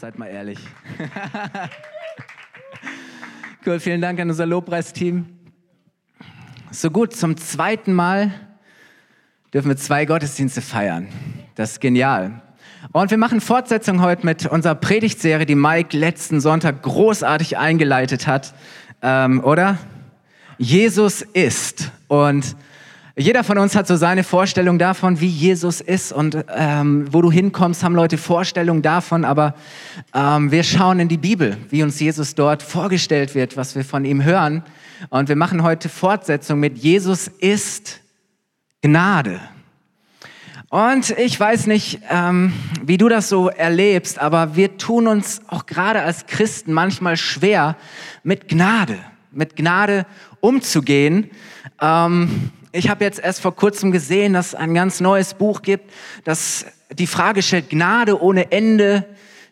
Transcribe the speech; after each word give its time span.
Seid 0.00 0.18
mal 0.18 0.28
ehrlich. 0.28 0.58
cool, 3.66 3.78
vielen 3.78 4.00
Dank 4.00 4.18
an 4.18 4.30
unser 4.30 4.46
Lobpreisteam. 4.46 5.26
So 6.70 6.90
gut, 6.90 7.14
zum 7.14 7.36
zweiten 7.36 7.92
Mal 7.92 8.32
dürfen 9.52 9.68
wir 9.68 9.76
zwei 9.76 10.06
Gottesdienste 10.06 10.62
feiern. 10.62 11.08
Das 11.54 11.72
ist 11.72 11.80
genial. 11.82 12.40
Und 12.92 13.10
wir 13.10 13.18
machen 13.18 13.42
Fortsetzung 13.42 14.00
heute 14.00 14.24
mit 14.24 14.46
unserer 14.46 14.74
Predigtserie, 14.74 15.44
die 15.44 15.54
Mike 15.54 15.94
letzten 15.94 16.40
Sonntag 16.40 16.80
großartig 16.80 17.58
eingeleitet 17.58 18.26
hat, 18.26 18.54
ähm, 19.02 19.44
oder? 19.44 19.76
Jesus 20.56 21.20
ist. 21.20 21.92
Und 22.08 22.56
jeder 23.20 23.44
von 23.44 23.58
uns 23.58 23.76
hat 23.76 23.86
so 23.86 23.96
seine 23.96 24.24
Vorstellung 24.24 24.78
davon, 24.78 25.20
wie 25.20 25.28
Jesus 25.28 25.82
ist 25.82 26.10
und 26.10 26.42
ähm, 26.56 27.06
wo 27.12 27.20
du 27.20 27.30
hinkommst, 27.30 27.84
haben 27.84 27.94
Leute 27.94 28.16
Vorstellungen 28.16 28.80
davon, 28.80 29.26
aber 29.26 29.54
ähm, 30.14 30.50
wir 30.50 30.62
schauen 30.62 31.00
in 31.00 31.08
die 31.08 31.18
Bibel, 31.18 31.58
wie 31.68 31.82
uns 31.82 32.00
Jesus 32.00 32.34
dort 32.34 32.62
vorgestellt 32.62 33.34
wird, 33.34 33.58
was 33.58 33.74
wir 33.74 33.84
von 33.84 34.06
ihm 34.06 34.24
hören. 34.24 34.62
Und 35.10 35.28
wir 35.28 35.36
machen 35.36 35.62
heute 35.62 35.90
Fortsetzung 35.90 36.60
mit 36.60 36.78
Jesus 36.78 37.28
ist 37.28 38.00
Gnade. 38.80 39.38
Und 40.70 41.10
ich 41.10 41.38
weiß 41.38 41.66
nicht, 41.66 42.00
ähm, 42.08 42.54
wie 42.82 42.96
du 42.96 43.10
das 43.10 43.28
so 43.28 43.50
erlebst, 43.50 44.18
aber 44.18 44.56
wir 44.56 44.78
tun 44.78 45.06
uns 45.06 45.42
auch 45.48 45.66
gerade 45.66 46.00
als 46.00 46.26
Christen 46.26 46.72
manchmal 46.72 47.18
schwer, 47.18 47.76
mit 48.22 48.48
Gnade, 48.48 48.98
mit 49.30 49.56
Gnade 49.56 50.06
umzugehen. 50.40 51.30
Ähm, 51.82 52.50
ich 52.72 52.88
habe 52.88 53.04
jetzt 53.04 53.18
erst 53.18 53.40
vor 53.40 53.54
kurzem 53.54 53.92
gesehen, 53.92 54.32
dass 54.32 54.48
es 54.48 54.54
ein 54.54 54.74
ganz 54.74 55.00
neues 55.00 55.34
Buch 55.34 55.62
gibt, 55.62 55.90
das 56.24 56.66
die 56.92 57.06
Frage 57.06 57.42
stellt, 57.42 57.70
Gnade 57.70 58.20
ohne 58.20 58.52
Ende, 58.52 59.04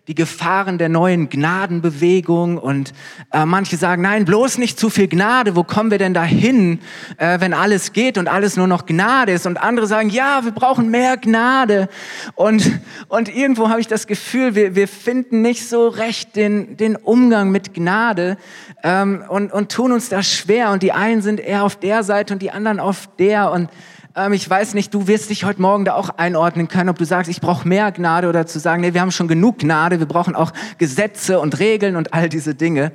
die 0.09 0.15
Gefahren 0.15 0.79
der 0.79 0.89
neuen 0.89 1.29
Gnadenbewegung 1.29 2.57
und 2.57 2.95
äh, 3.30 3.45
manche 3.45 3.77
sagen, 3.77 4.01
nein, 4.01 4.25
bloß 4.25 4.56
nicht 4.56 4.78
zu 4.78 4.89
viel 4.89 5.06
Gnade, 5.06 5.55
wo 5.55 5.64
kommen 5.64 5.91
wir 5.91 5.98
denn 5.98 6.14
dahin, 6.14 6.81
äh, 7.19 7.41
wenn 7.41 7.53
alles 7.53 7.92
geht 7.92 8.17
und 8.17 8.27
alles 8.27 8.56
nur 8.56 8.67
noch 8.67 8.86
Gnade 8.86 9.33
ist? 9.33 9.47
Und 9.47 9.59
andere 9.59 9.86
sagen, 9.86 10.09
ja, 10.09 10.45
wir 10.45 10.53
brauchen 10.53 10.91
mehr 10.91 11.19
Gnade. 11.19 11.91
Und, 12.34 12.81
und 13.09 13.29
irgendwo 13.34 13.69
habe 13.69 13.81
ich 13.81 13.86
das 13.86 14.06
Gefühl, 14.06 14.55
wir, 14.55 14.75
wir 14.75 14.89
finden 14.89 15.42
nicht 15.42 15.69
so 15.69 15.89
recht 15.89 16.36
den, 16.36 16.79
den 16.79 16.97
Umgang 16.97 17.51
mit 17.51 17.75
Gnade 17.75 18.39
ähm, 18.83 19.23
und, 19.29 19.53
und 19.53 19.70
tun 19.70 19.92
uns 19.92 20.09
das 20.09 20.33
schwer. 20.33 20.70
Und 20.70 20.83
die 20.83 20.92
einen 20.92 21.20
sind 21.20 21.39
eher 21.39 21.64
auf 21.64 21.77
der 21.77 22.03
Seite 22.03 22.33
und 22.33 22.41
die 22.41 22.51
anderen 22.51 22.81
auf 22.81 23.11
der. 23.19 23.53
Und 23.53 23.69
ähm, 24.14 24.33
ich 24.33 24.48
weiß 24.48 24.75
nicht, 24.75 24.92
du 24.95 25.06
wirst 25.06 25.31
dich 25.31 25.45
heute 25.45 25.61
Morgen 25.61 25.84
da 25.84 25.95
auch 25.95 26.11
einordnen 26.11 26.69
können, 26.69 26.89
ob 26.89 26.98
du 26.98 27.05
sagst, 27.05 27.31
ich 27.31 27.41
brauche 27.41 27.67
mehr 27.67 27.92
Gnade 27.92 28.28
oder 28.28 28.47
zu 28.47 28.59
sagen, 28.59 28.83
nee, 28.83 28.95
wir 28.95 29.01
haben 29.01 29.12
schon 29.12 29.28
genug 29.28 29.59
Gnade, 29.59 29.98
wir 29.98 30.06
brauchen 30.06 30.34
auch 30.34 30.53
Gesetze 30.78 31.41
und 31.41 31.59
Regeln 31.59 31.97
und 31.97 32.14
all 32.14 32.29
diese 32.29 32.55
Dinge. 32.55 32.92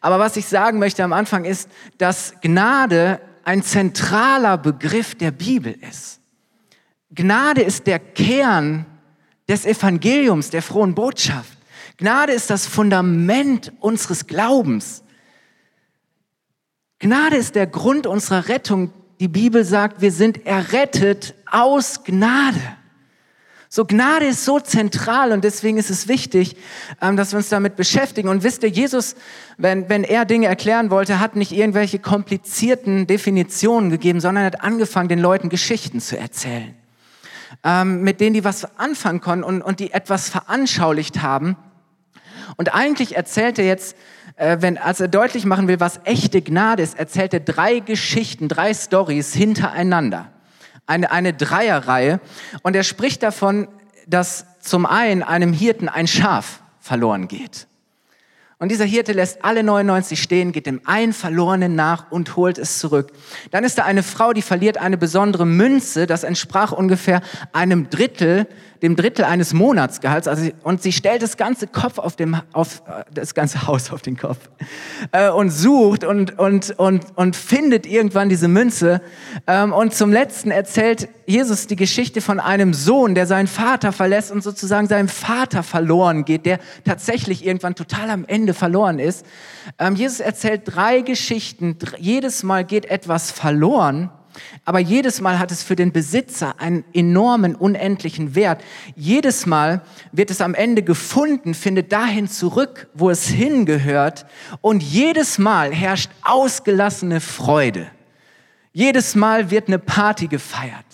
Aber 0.00 0.18
was 0.18 0.36
ich 0.36 0.46
sagen 0.46 0.78
möchte 0.78 1.04
am 1.04 1.12
Anfang 1.12 1.44
ist, 1.44 1.68
dass 1.98 2.34
Gnade 2.40 3.20
ein 3.44 3.62
zentraler 3.62 4.58
Begriff 4.58 5.14
der 5.14 5.30
Bibel 5.30 5.72
ist. 5.88 6.20
Gnade 7.14 7.62
ist 7.62 7.86
der 7.86 8.00
Kern 8.00 8.86
des 9.48 9.64
Evangeliums, 9.64 10.50
der 10.50 10.62
frohen 10.62 10.94
Botschaft. 10.94 11.56
Gnade 11.96 12.32
ist 12.32 12.50
das 12.50 12.66
Fundament 12.66 13.72
unseres 13.80 14.26
Glaubens. 14.26 15.02
Gnade 16.98 17.36
ist 17.36 17.54
der 17.54 17.66
Grund 17.66 18.06
unserer 18.06 18.48
Rettung, 18.48 18.92
die 19.20 19.28
Bibel 19.28 19.64
sagt, 19.64 20.00
wir 20.00 20.12
sind 20.12 20.46
errettet 20.46 21.34
aus 21.50 22.04
Gnade. 22.04 22.60
So 23.68 23.84
Gnade 23.84 24.26
ist 24.26 24.44
so 24.44 24.60
zentral 24.60 25.32
und 25.32 25.42
deswegen 25.42 25.76
ist 25.76 25.90
es 25.90 26.06
wichtig, 26.06 26.56
ähm, 27.02 27.16
dass 27.16 27.32
wir 27.32 27.38
uns 27.38 27.48
damit 27.48 27.76
beschäftigen. 27.76 28.28
Und 28.28 28.42
wisst 28.42 28.62
ihr, 28.62 28.68
Jesus, 28.68 29.16
wenn, 29.58 29.88
wenn 29.88 30.04
er 30.04 30.24
Dinge 30.24 30.46
erklären 30.46 30.90
wollte, 30.90 31.18
hat 31.18 31.34
nicht 31.36 31.52
irgendwelche 31.52 31.98
komplizierten 31.98 33.06
Definitionen 33.06 33.90
gegeben, 33.90 34.20
sondern 34.20 34.44
hat 34.44 34.62
angefangen, 34.62 35.08
den 35.08 35.18
Leuten 35.18 35.48
Geschichten 35.48 36.00
zu 36.00 36.16
erzählen, 36.16 36.74
ähm, 37.64 38.02
mit 38.02 38.20
denen 38.20 38.34
die 38.34 38.44
was 38.44 38.78
anfangen 38.78 39.20
konnten 39.20 39.44
und, 39.44 39.62
und 39.62 39.80
die 39.80 39.92
etwas 39.92 40.28
veranschaulicht 40.28 41.22
haben. 41.22 41.56
Und 42.56 42.72
eigentlich 42.72 43.16
erzählt 43.16 43.58
er 43.58 43.66
jetzt 43.66 43.96
äh, 44.36 44.58
wenn, 44.60 44.78
als 44.78 45.00
er 45.00 45.08
deutlich 45.08 45.44
machen 45.44 45.66
will, 45.66 45.80
was 45.80 46.00
echte 46.04 46.42
Gnade 46.42 46.82
ist, 46.82 46.98
erzählt 46.98 47.34
er 47.34 47.40
drei 47.40 47.80
Geschichten, 47.80 48.48
drei 48.48 48.72
Stories 48.74 49.34
hintereinander. 49.34 50.30
Eine, 50.86 51.10
eine 51.10 51.32
Dreierreihe. 51.32 52.20
Und 52.62 52.76
er 52.76 52.84
spricht 52.84 53.22
davon, 53.22 53.66
dass 54.06 54.46
zum 54.60 54.86
einen 54.86 55.22
einem 55.22 55.52
Hirten 55.52 55.88
ein 55.88 56.06
Schaf 56.06 56.60
verloren 56.80 57.28
geht. 57.28 57.66
Und 58.58 58.70
dieser 58.70 58.86
Hirte 58.86 59.12
lässt 59.12 59.44
alle 59.44 59.62
99 59.62 60.22
stehen, 60.22 60.52
geht 60.52 60.64
dem 60.64 60.80
einen 60.86 61.12
Verlorenen 61.12 61.74
nach 61.74 62.10
und 62.10 62.36
holt 62.36 62.56
es 62.56 62.78
zurück. 62.78 63.12
Dann 63.50 63.64
ist 63.64 63.76
da 63.76 63.84
eine 63.84 64.02
Frau, 64.02 64.32
die 64.32 64.40
verliert 64.40 64.78
eine 64.78 64.96
besondere 64.96 65.44
Münze, 65.44 66.06
das 66.06 66.24
entsprach 66.24 66.72
ungefähr 66.72 67.20
einem 67.52 67.90
Drittel 67.90 68.46
dem 68.82 68.96
Drittel 68.96 69.24
eines 69.24 69.52
Monatsgehalts. 69.52 70.28
Also, 70.28 70.50
und 70.62 70.82
sie 70.82 70.92
stellt 70.92 71.22
das 71.22 71.36
ganze 71.36 71.66
Kopf 71.66 71.98
auf 71.98 72.16
dem, 72.16 72.40
auf, 72.52 72.82
äh, 72.86 73.04
das 73.12 73.34
ganze 73.34 73.66
Haus 73.66 73.92
auf 73.92 74.02
den 74.02 74.16
Kopf 74.16 74.38
äh, 75.12 75.30
und 75.30 75.50
sucht 75.50 76.04
und, 76.04 76.38
und, 76.38 76.78
und, 76.78 77.06
und 77.16 77.36
findet 77.36 77.86
irgendwann 77.86 78.28
diese 78.28 78.48
Münze. 78.48 79.00
Ähm, 79.46 79.72
und 79.72 79.94
zum 79.94 80.12
Letzten 80.12 80.50
erzählt 80.50 81.08
Jesus 81.26 81.66
die 81.66 81.76
Geschichte 81.76 82.20
von 82.20 82.38
einem 82.38 82.72
Sohn, 82.72 83.14
der 83.14 83.26
seinen 83.26 83.48
Vater 83.48 83.92
verlässt 83.92 84.30
und 84.30 84.42
sozusagen 84.42 84.86
seinem 84.86 85.08
Vater 85.08 85.62
verloren 85.62 86.24
geht, 86.24 86.46
der 86.46 86.58
tatsächlich 86.84 87.44
irgendwann 87.44 87.74
total 87.74 88.10
am 88.10 88.24
Ende 88.26 88.54
verloren 88.54 88.98
ist. 88.98 89.26
Ähm, 89.78 89.96
Jesus 89.96 90.20
erzählt 90.20 90.62
drei 90.64 91.00
Geschichten. 91.00 91.76
Jedes 91.98 92.42
Mal 92.42 92.64
geht 92.64 92.86
etwas 92.86 93.30
verloren. 93.30 94.10
Aber 94.64 94.78
jedes 94.78 95.20
Mal 95.20 95.38
hat 95.38 95.50
es 95.50 95.62
für 95.62 95.76
den 95.76 95.92
Besitzer 95.92 96.60
einen 96.60 96.84
enormen, 96.92 97.54
unendlichen 97.54 98.34
Wert. 98.34 98.62
Jedes 98.94 99.46
Mal 99.46 99.82
wird 100.12 100.30
es 100.30 100.40
am 100.40 100.54
Ende 100.54 100.82
gefunden, 100.82 101.54
findet 101.54 101.92
dahin 101.92 102.28
zurück, 102.28 102.88
wo 102.94 103.10
es 103.10 103.26
hingehört. 103.26 104.26
Und 104.60 104.82
jedes 104.82 105.38
Mal 105.38 105.72
herrscht 105.72 106.10
ausgelassene 106.22 107.20
Freude. 107.20 107.86
Jedes 108.72 109.14
Mal 109.14 109.50
wird 109.50 109.68
eine 109.68 109.78
Party 109.78 110.26
gefeiert. 110.26 110.84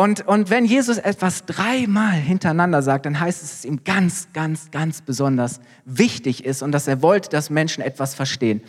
Und, 0.00 0.26
und 0.26 0.48
wenn 0.48 0.64
Jesus 0.64 0.96
etwas 0.96 1.44
dreimal 1.44 2.12
hintereinander 2.12 2.80
sagt, 2.80 3.04
dann 3.04 3.20
heißt 3.20 3.42
es, 3.42 3.50
dass 3.50 3.58
es 3.58 3.64
ihm 3.66 3.84
ganz, 3.84 4.28
ganz, 4.32 4.70
ganz 4.70 5.02
besonders 5.02 5.60
wichtig 5.84 6.46
ist 6.46 6.62
und 6.62 6.72
dass 6.72 6.88
er 6.88 7.02
wollte, 7.02 7.28
dass 7.28 7.50
Menschen 7.50 7.82
etwas 7.84 8.14
verstehen. 8.14 8.62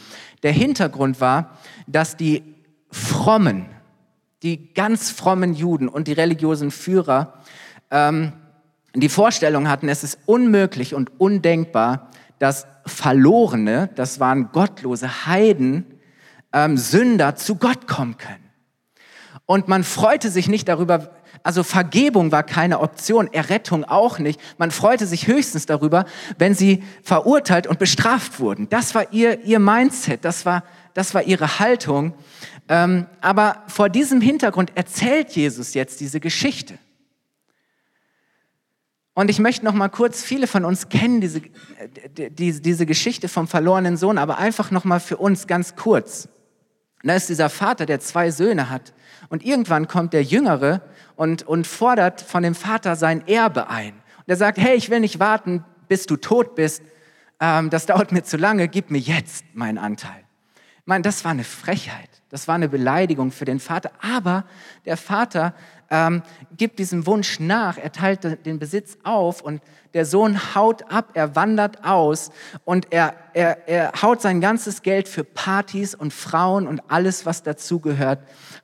Der 0.44 0.52
Hintergrund 0.52 1.22
war, 1.22 1.58
dass 1.88 2.18
die 2.18 2.44
Frommen, 2.92 3.68
die 4.44 4.74
ganz 4.74 5.12
frommen 5.12 5.54
Juden 5.54 5.88
und 5.88 6.08
die 6.08 6.14
religiösen 6.14 6.72
Führer 6.72 7.42
ähm, 7.90 8.34
die 8.94 9.10
Vorstellung 9.10 9.70
hatten, 9.70 9.88
es 9.88 10.04
ist 10.04 10.20
unmöglich 10.26 10.94
und 10.94 11.20
undenkbar, 11.20 12.10
dass 12.40 12.66
Verlorene, 12.86 13.90
das 13.96 14.20
waren 14.20 14.52
gottlose 14.52 15.28
Heiden, 15.28 15.86
ähm, 16.52 16.78
Sünder 16.78 17.36
zu 17.36 17.56
Gott 17.56 17.88
kommen 17.88 18.18
können. 18.18 18.50
Und 19.46 19.68
man 19.68 19.84
freute 19.84 20.30
sich 20.30 20.50
nicht 20.50 20.68
darüber, 20.68 21.12
also 21.44 21.64
Vergebung 21.64 22.32
war 22.32 22.44
keine 22.44 22.80
Option, 22.80 23.32
Errettung 23.32 23.84
auch 23.86 24.20
nicht. 24.20 24.40
Man 24.58 24.72
freute 24.72 25.08
sich 25.08 25.28
höchstens 25.28 25.66
darüber, 25.66 26.06
wenn 26.38 26.54
sie 26.54 26.84
verurteilt 27.04 27.68
und 27.68 27.80
bestraft 27.80 28.40
wurden. 28.40 28.70
Das 28.70 28.94
war 28.94 29.12
ihr, 29.12 29.44
ihr 29.44 29.60
Mindset, 29.60 30.26
das 30.26 30.46
war, 30.46 30.64
das 30.94 31.14
war 31.14 31.24
ihre 31.24 31.60
Haltung. 31.60 32.14
Ähm, 32.72 33.06
aber 33.20 33.64
vor 33.68 33.90
diesem 33.90 34.22
Hintergrund 34.22 34.72
erzählt 34.76 35.32
Jesus 35.32 35.74
jetzt 35.74 36.00
diese 36.00 36.22
Geschichte. 36.22 36.80
Und 39.14 39.30
ich 39.30 39.40
möchte 39.40 39.66
noch 39.66 39.74
mal 39.74 39.90
kurz, 39.90 40.24
viele 40.24 40.48
von 40.48 40.64
uns 40.64 40.88
kennen 40.88 41.20
diese, 41.20 41.42
die, 42.18 42.62
diese 42.62 42.86
Geschichte 42.86 43.28
vom 43.28 43.50
verlorenen 43.50 43.98
Sohn, 43.98 44.18
aber 44.18 44.38
einfach 44.38 44.72
noch 44.72 44.86
mal 44.86 45.02
für 45.02 45.18
uns 45.18 45.48
ganz 45.48 45.76
kurz. 45.76 46.30
Da 47.04 47.14
ist 47.14 47.28
dieser 47.28 47.50
Vater, 47.50 47.86
der 47.86 48.00
zwei 48.00 48.32
Söhne 48.32 48.70
hat. 48.70 48.94
Und 49.28 49.44
irgendwann 49.44 49.90
kommt 49.90 50.14
der 50.14 50.24
Jüngere 50.24 50.82
und, 51.18 51.44
und 51.44 51.68
fordert 51.68 52.22
von 52.22 52.42
dem 52.42 52.56
Vater 52.56 52.96
sein 52.96 53.28
Erbe 53.28 53.70
ein. 53.70 53.96
Und 53.96 54.28
er 54.28 54.38
sagt, 54.38 54.58
hey, 54.58 54.78
ich 54.78 54.90
will 54.90 55.02
nicht 55.02 55.20
warten, 55.20 55.66
bis 55.90 56.06
du 56.06 56.16
tot 56.16 56.56
bist. 56.56 56.84
Ähm, 57.42 57.70
das 57.70 57.86
dauert 57.86 58.14
mir 58.14 58.24
zu 58.24 58.38
lange, 58.38 58.70
gib 58.70 58.92
mir 58.92 59.00
jetzt 59.00 59.44
meinen 59.56 59.78
Anteil. 59.78 60.24
Ich 60.56 60.88
meine, 60.88 61.02
das 61.02 61.26
war 61.26 61.32
eine 61.32 61.44
Frechheit. 61.44 62.11
Das 62.32 62.48
war 62.48 62.56
eine 62.56 62.70
Beleidigung 62.70 63.32
für 63.32 63.46
den 63.46 63.60
Vater. 63.60 63.92
Aber 64.02 64.46
der 64.86 64.98
Vater 64.98 65.54
ähm, 65.90 66.24
gibt 66.56 66.80
diesem 66.80 67.06
Wunsch 67.06 67.40
nach, 67.42 67.78
er 67.78 67.92
teilt 67.92 68.46
den 68.46 68.58
Besitz 68.58 68.98
auf 69.04 69.42
und 69.42 69.62
der 69.94 70.06
Sohn 70.06 70.56
haut 70.56 70.90
ab, 70.90 71.10
er 71.14 71.36
wandert 71.36 71.84
aus 71.84 72.32
und 72.64 72.88
er, 72.92 73.14
er, 73.34 73.68
er 73.68 73.92
haut 74.02 74.22
sein 74.22 74.40
ganzes 74.40 74.82
Geld 74.82 75.10
für 75.10 75.26
Partys 75.26 75.94
und 75.94 76.14
Frauen 76.14 76.66
und 76.66 76.82
alles, 76.88 77.26
was 77.26 77.44
dazugehört, 77.44 78.20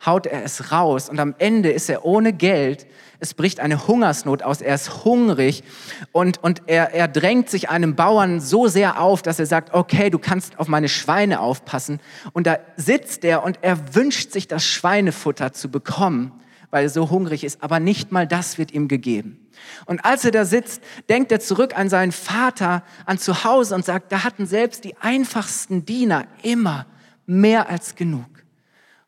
haut 0.06 0.26
er 0.26 0.46
es 0.46 0.72
raus. 0.72 1.10
Und 1.10 1.20
am 1.20 1.36
Ende 1.38 1.70
ist 1.70 1.90
er 1.90 2.06
ohne 2.06 2.32
Geld. 2.32 2.88
Es 3.20 3.34
bricht 3.34 3.60
eine 3.60 3.88
Hungersnot 3.88 4.44
aus. 4.44 4.62
Er 4.62 4.76
ist 4.76 5.06
hungrig 5.06 5.64
und, 6.12 6.44
und 6.44 6.64
er, 6.68 6.94
er 6.94 7.08
drängt 7.08 7.50
sich 7.50 7.70
einem 7.70 7.96
Bauern 7.96 8.40
so 8.40 8.68
sehr 8.68 9.02
auf, 9.02 9.22
dass 9.22 9.40
er 9.40 9.46
sagt, 9.46 9.74
okay, 9.74 10.10
du 10.10 10.20
kannst 10.20 10.60
auf 10.60 10.68
meine 10.68 10.90
Schweine 10.90 11.40
aufpassen. 11.40 12.00
Und 12.34 12.48
da 12.48 12.60
sitzt 12.76 13.24
er 13.24 13.44
und 13.44 13.60
er 13.62 13.96
wünscht 13.96 14.32
sich 14.32 14.48
das 14.48 14.66
Schweinefutter 14.66 15.54
zu 15.54 15.70
bekommen 15.70 16.32
weil 16.70 16.84
er 16.84 16.90
so 16.90 17.10
hungrig 17.10 17.44
ist, 17.44 17.64
aber 17.64 17.80
nicht 17.80 18.12
mal 18.12 18.28
das 18.28 18.58
wird 18.58 18.72
ihm 18.72 18.88
gegeben. 18.88 19.48
Und 19.86 20.04
als 20.04 20.26
er 20.26 20.32
da 20.32 20.46
sitzt, 20.46 20.82
denkt 21.10 21.32
er 21.32 21.40
zurück 21.40 21.78
an 21.78 21.90
seinen 21.90 22.12
Vater, 22.12 22.84
an 23.06 23.18
zu 23.18 23.44
Hause 23.44 23.76
und 23.76 23.86
sagt, 23.86 24.12
da 24.12 24.24
hatten 24.24 24.46
selbst 24.46 24.84
die 24.84 24.98
einfachsten 24.98 25.86
Diener 25.86 26.28
immer 26.44 26.86
mehr 27.26 27.70
als 27.70 27.96
genug. 27.96 28.28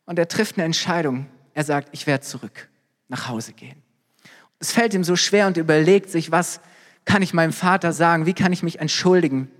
Und 0.06 0.18
er 0.18 0.28
trifft 0.28 0.56
eine 0.56 0.64
Entscheidung. 0.64 1.26
Er 1.54 1.64
sagt, 1.64 1.90
ich 1.92 2.06
werde 2.06 2.24
zurück 2.24 2.68
nach 3.08 3.28
Hause 3.28 3.52
gehen. 3.52 3.79
Es 4.60 4.72
fällt 4.72 4.94
ihm 4.94 5.04
so 5.04 5.16
schwer 5.16 5.46
und 5.46 5.56
überlegt 5.56 6.10
sich, 6.10 6.30
was 6.30 6.60
kann 7.04 7.22
ich 7.22 7.34
meinem 7.34 7.52
Vater 7.52 7.92
sagen? 7.92 8.26
Wie 8.26 8.34
kann 8.34 8.52
ich 8.52 8.62
mich 8.62 8.78
entschuldigen? 8.78 9.50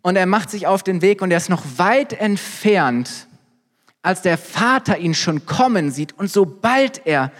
Und 0.00 0.16
er 0.16 0.26
macht 0.26 0.50
sich 0.50 0.66
auf 0.66 0.82
den 0.82 1.00
Weg 1.00 1.22
und 1.22 1.30
er 1.30 1.36
ist 1.36 1.48
noch 1.48 1.62
weit 1.76 2.14
entfernt 2.14 3.28
als 4.02 4.22
der 4.22 4.36
Vater 4.36 4.98
ihn 4.98 5.14
schon 5.14 5.46
kommen 5.46 5.92
sieht 5.92 6.18
und 6.18 6.28
sobald 6.28 7.06
er 7.06 7.30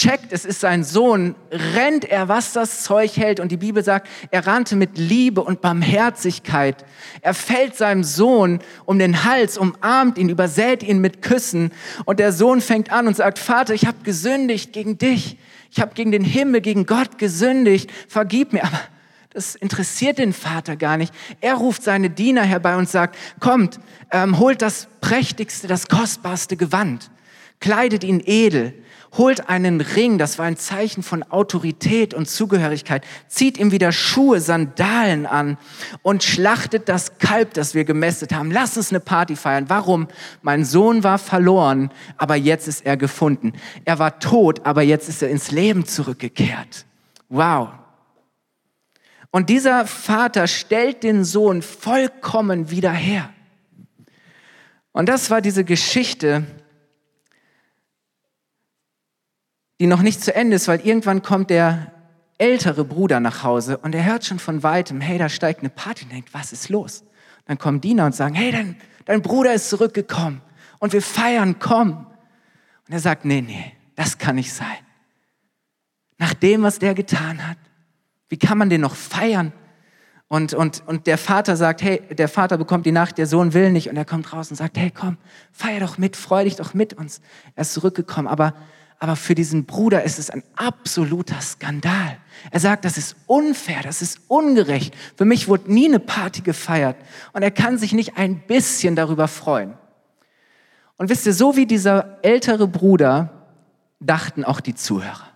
checkt, 0.00 0.32
es 0.32 0.46
ist 0.46 0.60
sein 0.60 0.82
Sohn, 0.82 1.34
rennt 1.50 2.06
er, 2.06 2.28
was 2.28 2.54
das 2.54 2.84
Zeug 2.84 3.16
hält. 3.16 3.38
Und 3.38 3.52
die 3.52 3.58
Bibel 3.58 3.84
sagt, 3.84 4.08
er 4.30 4.46
rannte 4.46 4.74
mit 4.74 4.96
Liebe 4.96 5.42
und 5.42 5.60
Barmherzigkeit. 5.60 6.84
Er 7.20 7.34
fällt 7.34 7.76
seinem 7.76 8.02
Sohn 8.02 8.60
um 8.86 8.98
den 8.98 9.24
Hals, 9.24 9.58
umarmt 9.58 10.16
ihn, 10.16 10.30
übersät 10.30 10.82
ihn 10.82 11.00
mit 11.00 11.20
Küssen. 11.20 11.70
Und 12.06 12.18
der 12.18 12.32
Sohn 12.32 12.62
fängt 12.62 12.90
an 12.90 13.08
und 13.08 13.16
sagt, 13.16 13.38
Vater, 13.38 13.74
ich 13.74 13.86
habe 13.86 13.98
gesündigt 14.02 14.72
gegen 14.72 14.96
dich. 14.96 15.36
Ich 15.70 15.80
habe 15.80 15.92
gegen 15.94 16.12
den 16.12 16.24
Himmel, 16.24 16.62
gegen 16.62 16.86
Gott 16.86 17.18
gesündigt. 17.18 17.90
Vergib 18.08 18.54
mir. 18.54 18.64
Aber 18.64 18.80
das 19.34 19.54
interessiert 19.54 20.18
den 20.18 20.32
Vater 20.32 20.76
gar 20.76 20.96
nicht. 20.96 21.12
Er 21.42 21.54
ruft 21.54 21.82
seine 21.82 22.08
Diener 22.08 22.42
herbei 22.42 22.76
und 22.76 22.88
sagt, 22.88 23.16
kommt, 23.38 23.78
ähm, 24.10 24.38
holt 24.38 24.62
das 24.62 24.88
prächtigste, 25.02 25.68
das 25.68 25.88
kostbarste 25.88 26.56
Gewand, 26.56 27.10
kleidet 27.60 28.04
ihn 28.04 28.22
edel, 28.24 28.74
holt 29.16 29.48
einen 29.48 29.80
Ring, 29.80 30.18
das 30.18 30.38
war 30.38 30.46
ein 30.46 30.56
Zeichen 30.56 31.02
von 31.02 31.22
Autorität 31.24 32.14
und 32.14 32.28
Zugehörigkeit, 32.28 33.04
zieht 33.28 33.58
ihm 33.58 33.72
wieder 33.72 33.92
Schuhe, 33.92 34.40
Sandalen 34.40 35.26
an 35.26 35.58
und 36.02 36.22
schlachtet 36.22 36.88
das 36.88 37.18
Kalb, 37.18 37.54
das 37.54 37.74
wir 37.74 37.84
gemästet 37.84 38.32
haben. 38.32 38.50
Lass 38.50 38.76
uns 38.76 38.90
eine 38.90 39.00
Party 39.00 39.36
feiern. 39.36 39.66
Warum? 39.68 40.08
Mein 40.42 40.64
Sohn 40.64 41.02
war 41.02 41.18
verloren, 41.18 41.90
aber 42.16 42.36
jetzt 42.36 42.68
ist 42.68 42.86
er 42.86 42.96
gefunden. 42.96 43.52
Er 43.84 43.98
war 43.98 44.20
tot, 44.20 44.64
aber 44.64 44.82
jetzt 44.82 45.08
ist 45.08 45.22
er 45.22 45.28
ins 45.28 45.50
Leben 45.50 45.84
zurückgekehrt. 45.86 46.86
Wow. 47.28 47.70
Und 49.32 49.48
dieser 49.48 49.86
Vater 49.86 50.46
stellt 50.46 51.02
den 51.02 51.24
Sohn 51.24 51.62
vollkommen 51.62 52.70
wieder 52.70 52.92
her. 52.92 53.30
Und 54.92 55.08
das 55.08 55.30
war 55.30 55.40
diese 55.40 55.64
Geschichte, 55.64 56.44
die 59.80 59.86
noch 59.86 60.02
nicht 60.02 60.22
zu 60.22 60.34
Ende 60.34 60.56
ist, 60.56 60.68
weil 60.68 60.86
irgendwann 60.86 61.22
kommt 61.22 61.50
der 61.50 61.90
ältere 62.38 62.84
Bruder 62.84 63.18
nach 63.18 63.42
Hause 63.42 63.78
und 63.78 63.94
er 63.94 64.04
hört 64.04 64.24
schon 64.24 64.38
von 64.38 64.62
weitem, 64.62 65.00
hey, 65.00 65.18
da 65.18 65.28
steigt 65.28 65.60
eine 65.60 65.70
Party 65.70 66.04
und 66.04 66.12
denkt, 66.12 66.32
was 66.32 66.52
ist 66.52 66.68
los? 66.68 67.02
Dann 67.46 67.58
kommen 67.58 67.80
Diener 67.80 68.04
und 68.04 68.14
sagen, 68.14 68.34
hey, 68.34 68.52
dein, 68.52 68.76
dein 69.06 69.22
Bruder 69.22 69.54
ist 69.54 69.70
zurückgekommen 69.70 70.42
und 70.78 70.92
wir 70.92 71.02
feiern, 71.02 71.56
komm. 71.58 72.06
Und 72.86 72.92
er 72.92 73.00
sagt, 73.00 73.24
nee, 73.24 73.40
nee, 73.40 73.72
das 73.96 74.18
kann 74.18 74.36
nicht 74.36 74.52
sein. 74.52 74.66
Nach 76.18 76.34
dem, 76.34 76.62
was 76.62 76.78
der 76.78 76.94
getan 76.94 77.48
hat, 77.48 77.56
wie 78.28 78.38
kann 78.38 78.58
man 78.58 78.68
den 78.68 78.82
noch 78.82 78.94
feiern? 78.94 79.52
Und, 80.28 80.54
und, 80.54 80.86
und 80.86 81.06
der 81.06 81.18
Vater 81.18 81.56
sagt, 81.56 81.82
hey, 81.82 82.02
der 82.10 82.28
Vater 82.28 82.56
bekommt 82.56 82.86
die 82.86 82.92
Nacht, 82.92 83.18
der 83.18 83.26
Sohn 83.26 83.52
will 83.52 83.72
nicht. 83.72 83.88
Und 83.88 83.96
er 83.96 84.04
kommt 84.04 84.32
raus 84.32 84.50
und 84.50 84.56
sagt, 84.56 84.78
hey, 84.78 84.92
komm, 84.94 85.16
feier 85.50 85.80
doch 85.80 85.98
mit, 85.98 86.14
freu 86.14 86.44
dich 86.44 86.54
doch 86.54 86.72
mit 86.72 86.92
uns. 86.92 87.20
Er 87.56 87.62
ist 87.62 87.72
zurückgekommen. 87.72 88.28
Aber, 88.28 88.54
aber 89.02 89.16
für 89.16 89.34
diesen 89.34 89.64
Bruder 89.64 90.02
ist 90.02 90.18
es 90.18 90.28
ein 90.28 90.44
absoluter 90.56 91.40
Skandal. 91.40 92.18
Er 92.50 92.60
sagt, 92.60 92.84
das 92.84 92.98
ist 92.98 93.16
unfair, 93.26 93.80
das 93.82 94.02
ist 94.02 94.20
ungerecht. 94.28 94.94
Für 95.16 95.24
mich 95.24 95.48
wurde 95.48 95.72
nie 95.72 95.86
eine 95.86 95.98
Party 95.98 96.42
gefeiert. 96.42 96.96
Und 97.32 97.42
er 97.42 97.50
kann 97.50 97.78
sich 97.78 97.94
nicht 97.94 98.18
ein 98.18 98.40
bisschen 98.46 98.96
darüber 98.96 99.26
freuen. 99.26 99.72
Und 100.98 101.08
wisst 101.08 101.24
ihr, 101.24 101.32
so 101.32 101.56
wie 101.56 101.64
dieser 101.64 102.18
ältere 102.20 102.68
Bruder 102.68 103.48
dachten 104.00 104.44
auch 104.44 104.60
die 104.60 104.74
Zuhörer. 104.74 105.28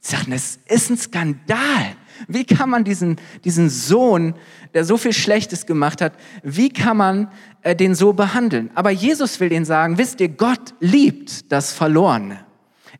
Sie 0.00 0.16
sagten, 0.16 0.32
es 0.32 0.58
ist 0.66 0.90
ein 0.90 0.98
Skandal. 0.98 1.94
Wie 2.26 2.44
kann 2.44 2.68
man 2.68 2.82
diesen, 2.82 3.16
diesen 3.44 3.70
Sohn, 3.70 4.34
der 4.74 4.84
so 4.84 4.96
viel 4.96 5.12
Schlechtes 5.12 5.66
gemacht 5.66 6.00
hat, 6.00 6.14
wie 6.42 6.68
kann 6.68 6.96
man 6.96 7.30
äh, 7.62 7.76
den 7.76 7.94
so 7.94 8.12
behandeln? 8.12 8.72
Aber 8.74 8.90
Jesus 8.90 9.38
will 9.38 9.52
ihnen 9.52 9.64
sagen, 9.64 9.98
wisst 9.98 10.20
ihr, 10.20 10.30
Gott 10.30 10.74
liebt 10.80 11.52
das 11.52 11.72
Verlorene. 11.72 12.44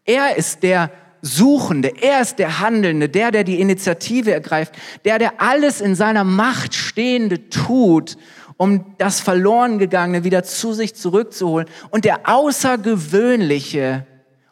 Er 0.04 0.36
ist 0.36 0.62
der 0.62 0.90
Suchende, 1.22 1.92
er 2.02 2.20
ist 2.20 2.40
der 2.40 2.58
Handelnde, 2.58 3.08
der, 3.08 3.30
der 3.30 3.44
die 3.44 3.60
Initiative 3.60 4.32
ergreift, 4.32 4.74
der, 5.04 5.20
der 5.20 5.40
alles 5.40 5.80
in 5.80 5.94
seiner 5.94 6.24
Macht 6.24 6.74
Stehende 6.74 7.48
tut, 7.48 8.16
um 8.56 8.96
das 8.98 9.20
Verlorengegangene 9.20 10.24
wieder 10.24 10.42
zu 10.42 10.72
sich 10.72 10.96
zurückzuholen 10.96 11.68
und 11.90 12.04
der 12.04 12.28
außergewöhnliche, 12.28 14.06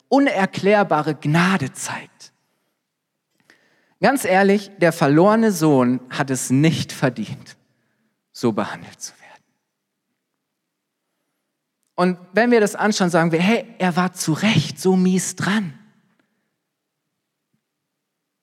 unerklärbare 0.08 1.14
Gnade 1.14 1.73
zeigt. 1.73 2.32
Ganz 4.00 4.25
ehrlich, 4.25 4.70
der 4.79 4.93
verlorene 4.93 5.53
Sohn 5.53 6.00
hat 6.08 6.31
es 6.31 6.50
nicht 6.50 6.93
verdient, 6.93 7.56
so 8.32 8.53
behandelt 8.53 9.00
zu 9.00 9.12
werden. 9.12 9.19
Und 11.95 12.19
wenn 12.33 12.51
wir 12.51 12.61
das 12.61 12.75
anschauen, 12.75 13.11
sagen 13.11 13.33
wir, 13.33 13.41
hey, 13.41 13.67
er 13.79 13.97
war 13.97 14.13
zu 14.13 14.33
Recht 14.33 14.81
so 14.81 14.97
mies 14.97 15.37
dran. 15.37 15.75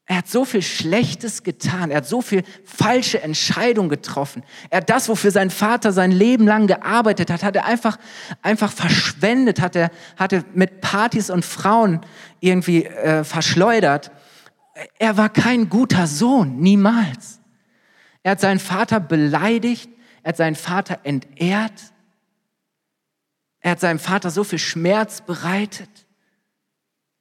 Er 0.09 0.17
hat 0.17 0.27
so 0.29 0.45
viel 0.45 0.61
Schlechtes 0.61 1.43
getan. 1.43 1.91
Er 1.91 1.97
hat 1.97 2.07
so 2.07 2.21
viel 2.21 2.43
falsche 2.63 3.21
Entscheidungen 3.21 3.89
getroffen. 3.89 4.43
Er 4.69 4.77
hat 4.77 4.89
das, 4.89 5.09
wofür 5.09 5.31
sein 5.31 5.49
Vater 5.49 5.91
sein 5.91 6.11
Leben 6.11 6.45
lang 6.45 6.67
gearbeitet 6.67 7.29
hat, 7.29 7.43
hat 7.43 7.55
er 7.57 7.65
einfach, 7.65 7.97
einfach 8.41 8.71
verschwendet, 8.71 9.59
hat 9.59 9.75
er, 9.75 9.91
hat 10.15 10.31
er 10.31 10.45
mit 10.53 10.79
Partys 10.79 11.29
und 11.29 11.43
Frauen 11.43 12.01
irgendwie 12.39 12.85
äh, 12.85 13.23
verschleudert 13.23 14.11
er 14.99 15.17
war 15.17 15.29
kein 15.29 15.69
guter 15.69 16.07
Sohn, 16.07 16.59
niemals. 16.59 17.39
Er 18.23 18.31
hat 18.31 18.39
seinen 18.39 18.59
Vater 18.59 18.99
beleidigt, 18.99 19.89
er 20.23 20.29
hat 20.29 20.37
seinen 20.37 20.55
Vater 20.55 20.99
entehrt, 21.03 21.93
er 23.67 23.71
hat 23.71 23.81
seinem 23.81 23.99
Vater 23.99 24.31
so 24.31 24.45
viel 24.45 24.59
Schmerz 24.59 25.19
bereitet. 25.19 25.89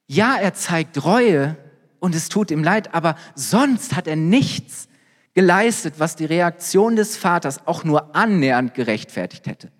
Ja, 0.06 0.36
er 0.36 0.54
zeigt 0.54 1.04
Reue 1.04 1.56
und 1.98 2.14
es 2.14 2.28
tut 2.28 2.52
ihm 2.52 2.62
leid, 2.62 2.94
aber 2.94 3.16
sonst 3.34 3.96
hat 3.96 4.06
er 4.06 4.14
nichts 4.14 4.86
geleistet, 5.34 5.94
was 5.98 6.14
die 6.14 6.24
Reaktion 6.24 6.94
des 6.94 7.16
Vaters 7.16 7.66
auch 7.66 7.82
nur 7.82 8.14
annähernd 8.14 8.74
gerechtfertigt 8.74 9.48
hätte. 9.48 9.72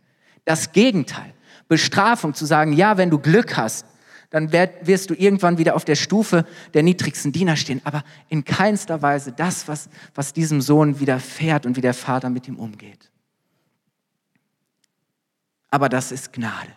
Das 0.45 0.73
Gegenteil, 0.73 1.33
Bestrafung 1.69 2.35
zu 2.35 2.47
sagen, 2.47 2.73
ja, 2.73 2.97
wenn 2.97 3.11
du 3.11 3.21
Glück 3.21 3.57
hast, 3.57 3.87
dann 4.31 4.51
wirst 4.51 5.11
du 5.11 5.15
irgendwann 5.15 5.59
wieder 5.59 5.77
auf 5.77 5.85
der 5.85 5.95
Stufe 5.95 6.45
der 6.75 6.83
niedrigsten 6.83 7.31
Diener 7.31 7.55
stehen. 7.55 7.81
Aber 7.85 8.03
in 8.29 8.45
keinster 8.45 9.03
Weise 9.03 9.31
das, 9.31 9.69
was, 9.69 9.89
was 10.17 10.33
diesem 10.33 10.61
Sohn 10.61 10.99
widerfährt 10.99 11.65
und 11.65 11.77
wie 11.77 11.81
der 11.81 11.95
Vater 11.95 12.29
mit 12.29 12.49
ihm 12.49 12.59
umgeht. 12.59 13.13
Aber 15.77 15.91
das 15.91 16.11
ist 16.11 16.33
Gnade. 16.33 16.73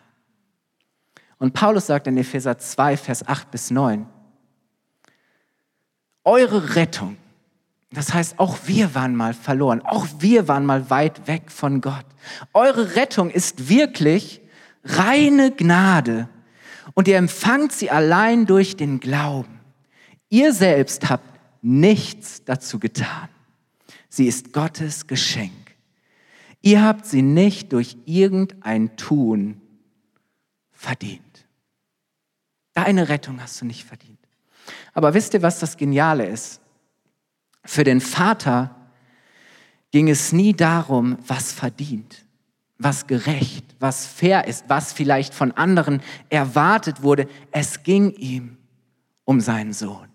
Und 1.38 1.54
Paulus 1.54 1.88
sagt 1.88 2.08
in 2.08 2.18
Epheser 2.18 2.58
2, 2.58 2.98
Vers 2.98 3.26
8 3.26 3.50
bis 3.50 3.72
9, 3.72 4.06
eure 6.26 6.76
Rettung, 6.76 7.16
das 7.92 8.14
heißt, 8.14 8.40
auch 8.40 8.58
wir 8.66 8.94
waren 8.96 9.16
mal 9.16 9.34
verloren, 9.34 9.82
auch 9.86 10.06
wir 10.20 10.50
waren 10.50 10.66
mal 10.66 10.90
weit 10.90 11.28
weg 11.28 11.50
von 11.50 11.80
Gott. 11.80 12.06
Eure 12.54 12.98
Rettung 12.98 13.30
ist 13.30 13.70
wirklich 13.70 14.42
reine 14.84 15.52
Gnade 15.52 16.28
und 16.94 17.08
ihr 17.08 17.16
empfangt 17.16 17.72
sie 17.72 17.90
allein 17.90 18.46
durch 18.48 18.76
den 18.76 19.00
Glauben. 19.00 19.62
Ihr 20.28 20.52
selbst 20.52 21.10
habt 21.10 21.40
nichts 21.62 22.44
dazu 22.44 22.80
getan. 22.80 23.30
Sie 24.10 24.28
ist 24.28 24.52
Gottes 24.52 25.08
Geschenk. 25.08 25.69
Ihr 26.62 26.84
habt 26.84 27.06
sie 27.06 27.22
nicht 27.22 27.72
durch 27.74 27.98
irgendein 28.06 28.96
Tun 28.98 29.62
verdient. 30.72 31.48
Deine 32.74 33.10
Rettung 33.10 33.42
hast 33.42 33.62
du 33.62 33.66
nicht 33.66 33.84
verdient. 33.84 34.20
Aber 34.94 35.14
wisst 35.14 35.34
ihr, 35.34 35.42
was 35.42 35.60
das 35.60 35.78
Geniale 35.78 36.26
ist? 36.26 36.62
Für 37.66 37.84
den 37.84 38.02
Vater 38.02 38.76
ging 39.92 40.10
es 40.10 40.32
nie 40.32 40.54
darum, 40.54 41.18
was 41.26 41.52
verdient, 41.52 42.26
was 42.78 43.08
gerecht, 43.08 43.66
was 43.80 44.06
fair 44.06 44.48
ist, 44.48 44.66
was 44.68 44.94
vielleicht 44.94 45.34
von 45.34 45.52
anderen 45.54 46.02
erwartet 46.30 47.02
wurde. 47.04 47.28
Es 47.52 47.84
ging 47.84 48.12
ihm 48.12 48.58
um 49.26 49.42
seinen 49.42 49.74
Sohn. 49.74 50.08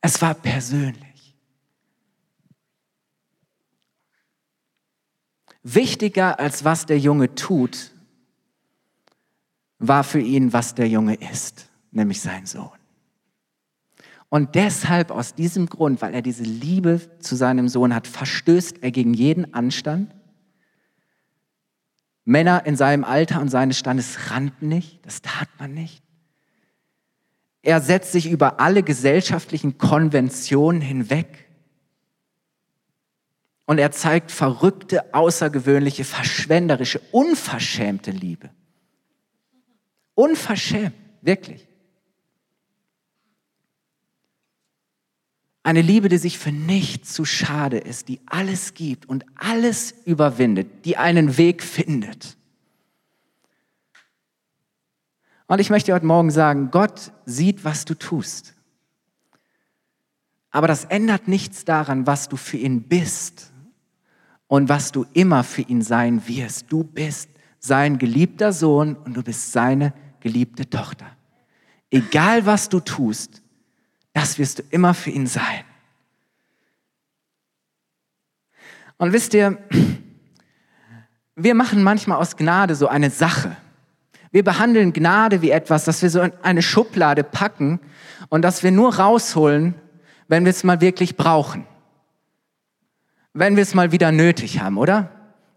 Es 0.00 0.20
war 0.20 0.34
persönlich. 0.34 1.07
Wichtiger 5.62 6.38
als 6.38 6.64
was 6.64 6.86
der 6.86 6.98
Junge 6.98 7.34
tut, 7.34 7.92
war 9.78 10.04
für 10.04 10.20
ihn, 10.20 10.52
was 10.52 10.74
der 10.74 10.88
Junge 10.88 11.14
ist, 11.14 11.68
nämlich 11.90 12.20
sein 12.20 12.46
Sohn. 12.46 12.70
Und 14.28 14.54
deshalb, 14.54 15.10
aus 15.10 15.34
diesem 15.34 15.66
Grund, 15.66 16.02
weil 16.02 16.14
er 16.14 16.22
diese 16.22 16.42
Liebe 16.42 17.00
zu 17.20 17.34
seinem 17.34 17.68
Sohn 17.68 17.94
hat, 17.94 18.06
verstößt 18.06 18.82
er 18.82 18.90
gegen 18.90 19.14
jeden 19.14 19.54
Anstand. 19.54 20.14
Männer 22.24 22.66
in 22.66 22.76
seinem 22.76 23.04
Alter 23.04 23.40
und 23.40 23.48
seines 23.48 23.78
Standes 23.78 24.30
rannten 24.30 24.68
nicht, 24.68 25.04
das 25.06 25.22
tat 25.22 25.48
man 25.58 25.72
nicht. 25.72 26.02
Er 27.62 27.80
setzt 27.80 28.12
sich 28.12 28.30
über 28.30 28.60
alle 28.60 28.82
gesellschaftlichen 28.82 29.78
Konventionen 29.78 30.82
hinweg. 30.82 31.47
Und 33.68 33.76
er 33.76 33.92
zeigt 33.92 34.32
verrückte, 34.32 35.12
außergewöhnliche, 35.12 36.02
verschwenderische, 36.02 37.02
unverschämte 37.12 38.10
Liebe. 38.10 38.48
Unverschämt, 40.14 40.94
wirklich. 41.20 41.68
Eine 45.62 45.82
Liebe, 45.82 46.08
die 46.08 46.16
sich 46.16 46.38
für 46.38 46.50
nichts 46.50 47.12
zu 47.12 47.26
schade 47.26 47.76
ist, 47.76 48.08
die 48.08 48.20
alles 48.24 48.72
gibt 48.72 49.06
und 49.06 49.26
alles 49.34 49.92
überwindet, 50.06 50.86
die 50.86 50.96
einen 50.96 51.36
Weg 51.36 51.62
findet. 51.62 52.38
Und 55.46 55.58
ich 55.58 55.68
möchte 55.68 55.92
heute 55.92 56.06
Morgen 56.06 56.30
sagen, 56.30 56.70
Gott 56.70 57.12
sieht, 57.26 57.66
was 57.66 57.84
du 57.84 57.92
tust. 57.92 58.54
Aber 60.50 60.68
das 60.68 60.86
ändert 60.86 61.28
nichts 61.28 61.66
daran, 61.66 62.06
was 62.06 62.30
du 62.30 62.38
für 62.38 62.56
ihn 62.56 62.84
bist 62.84 63.52
und 64.48 64.68
was 64.68 64.90
du 64.90 65.06
immer 65.12 65.44
für 65.44 65.62
ihn 65.62 65.82
sein 65.82 66.26
wirst. 66.26 66.72
Du 66.72 66.82
bist 66.82 67.30
sein 67.60 67.98
geliebter 67.98 68.52
Sohn 68.52 68.96
und 68.96 69.14
du 69.16 69.22
bist 69.22 69.52
seine 69.52 69.92
geliebte 70.20 70.68
Tochter. 70.68 71.06
Egal 71.90 72.44
was 72.44 72.68
du 72.68 72.80
tust, 72.80 73.42
das 74.12 74.38
wirst 74.38 74.58
du 74.58 74.62
immer 74.70 74.94
für 74.94 75.10
ihn 75.10 75.26
sein. 75.26 75.64
Und 78.96 79.12
wisst 79.12 79.32
ihr, 79.34 79.58
wir 81.36 81.54
machen 81.54 81.82
manchmal 81.82 82.18
aus 82.18 82.36
Gnade 82.36 82.74
so 82.74 82.88
eine 82.88 83.10
Sache. 83.10 83.56
Wir 84.32 84.42
behandeln 84.42 84.92
Gnade 84.92 85.40
wie 85.40 85.50
etwas, 85.50 85.84
das 85.84 86.02
wir 86.02 86.10
so 86.10 86.20
in 86.20 86.32
eine 86.42 86.62
Schublade 86.62 87.22
packen 87.22 87.80
und 88.28 88.42
das 88.42 88.62
wir 88.62 88.72
nur 88.72 88.96
rausholen, 88.96 89.74
wenn 90.26 90.44
wir 90.44 90.50
es 90.50 90.64
mal 90.64 90.80
wirklich 90.80 91.16
brauchen. 91.16 91.64
Wenn 93.38 93.54
wir 93.54 93.62
es 93.62 93.72
mal 93.72 93.92
wieder 93.92 94.10
nötig 94.10 94.58
haben, 94.58 94.78
oder? 94.78 95.10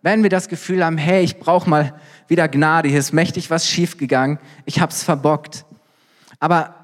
Wenn 0.03 0.21
wir 0.21 0.29
das 0.29 0.49
Gefühl 0.49 0.85
haben, 0.85 0.99
hey, 0.99 1.23
ich 1.23 1.39
brauche 1.39 1.67
mal 1.67 1.95
wieder 2.27 2.47
Gnade, 2.47 2.87
hier 2.87 2.99
ist 2.99 3.11
mächtig 3.11 3.49
was 3.49 3.67
schiefgegangen, 3.67 4.37
ich 4.65 4.79
hab's 4.79 5.03
verbockt. 5.03 5.65
Aber 6.39 6.75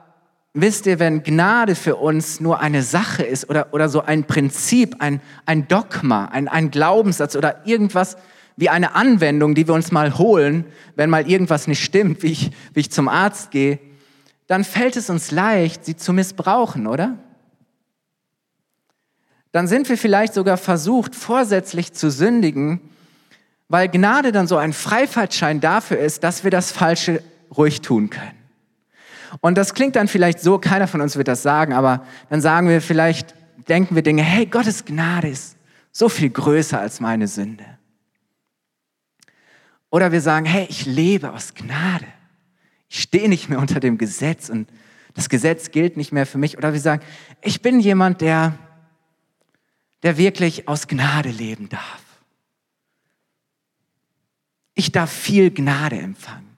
wisst 0.55 0.87
ihr, 0.87 0.97
wenn 0.97 1.21
Gnade 1.21 1.75
für 1.75 1.97
uns 1.97 2.39
nur 2.39 2.61
eine 2.61 2.81
Sache 2.81 3.21
ist 3.21 3.47
oder, 3.47 3.75
oder 3.75 3.89
so 3.89 4.01
ein 4.01 4.23
Prinzip, 4.23 4.95
ein, 4.97 5.21
ein 5.45 5.67
Dogma, 5.67 6.29
ein, 6.29 6.47
ein 6.47 6.71
Glaubenssatz 6.71 7.35
oder 7.35 7.67
irgendwas 7.67 8.17
wie 8.55 8.69
eine 8.69 8.95
Anwendung, 8.95 9.53
die 9.53 9.67
wir 9.67 9.75
uns 9.75 9.91
mal 9.91 10.17
holen, 10.17 10.65
wenn 10.95 11.11
mal 11.11 11.29
irgendwas 11.29 11.67
nicht 11.67 11.83
stimmt, 11.83 12.23
wie 12.23 12.31
ich, 12.31 12.49
wie 12.73 12.79
ich 12.79 12.89
zum 12.89 13.07
Arzt 13.07 13.51
gehe, 13.51 13.77
dann 14.47 14.63
fällt 14.63 14.95
es 14.95 15.11
uns 15.11 15.29
leicht, 15.29 15.85
sie 15.85 15.95
zu 15.95 16.11
missbrauchen, 16.11 16.87
oder? 16.87 17.19
Dann 19.51 19.67
sind 19.67 19.89
wir 19.89 19.97
vielleicht 19.97 20.33
sogar 20.33 20.57
versucht, 20.57 21.15
vorsätzlich 21.15 21.93
zu 21.93 22.11
sündigen, 22.11 22.81
weil 23.69 23.89
Gnade 23.89 24.31
dann 24.31 24.47
so 24.47 24.57
ein 24.57 24.73
Freifahrtschein 24.73 25.59
dafür 25.59 25.99
ist, 25.99 26.23
dass 26.23 26.43
wir 26.43 26.51
das 26.51 26.71
Falsche 26.71 27.21
ruhig 27.55 27.81
tun 27.81 28.09
können. 28.09 28.31
Und 29.41 29.57
das 29.57 29.73
klingt 29.73 29.95
dann 29.95 30.07
vielleicht 30.07 30.39
so, 30.39 30.57
keiner 30.57 30.87
von 30.87 31.01
uns 31.01 31.17
wird 31.17 31.27
das 31.27 31.43
sagen, 31.43 31.73
aber 31.73 32.05
dann 32.29 32.41
sagen 32.41 32.69
wir 32.69 32.81
vielleicht, 32.81 33.35
denken 33.67 33.95
wir 33.95 34.03
Dinge, 34.03 34.23
hey, 34.23 34.45
Gottes 34.45 34.85
Gnade 34.85 35.29
ist 35.29 35.57
so 35.91 36.09
viel 36.09 36.29
größer 36.29 36.79
als 36.79 36.99
meine 36.99 37.27
Sünde. 37.27 37.65
Oder 39.89 40.11
wir 40.11 40.21
sagen, 40.21 40.45
hey, 40.45 40.65
ich 40.69 40.85
lebe 40.85 41.31
aus 41.31 41.53
Gnade. 41.53 42.05
Ich 42.89 43.01
stehe 43.01 43.29
nicht 43.29 43.49
mehr 43.49 43.59
unter 43.59 43.79
dem 43.79 43.97
Gesetz 43.97 44.49
und 44.49 44.69
das 45.13 45.29
Gesetz 45.29 45.71
gilt 45.71 45.97
nicht 45.97 46.11
mehr 46.11 46.25
für 46.25 46.37
mich. 46.37 46.57
Oder 46.57 46.73
wir 46.73 46.79
sagen, 46.79 47.03
ich 47.41 47.61
bin 47.61 47.79
jemand, 47.79 48.21
der, 48.21 48.53
der 50.03 50.17
wirklich 50.17 50.67
aus 50.67 50.87
Gnade 50.87 51.29
leben 51.29 51.69
darf. 51.69 52.03
Ich 54.73 54.91
darf 54.91 55.11
viel 55.11 55.51
Gnade 55.51 55.97
empfangen. 55.97 56.57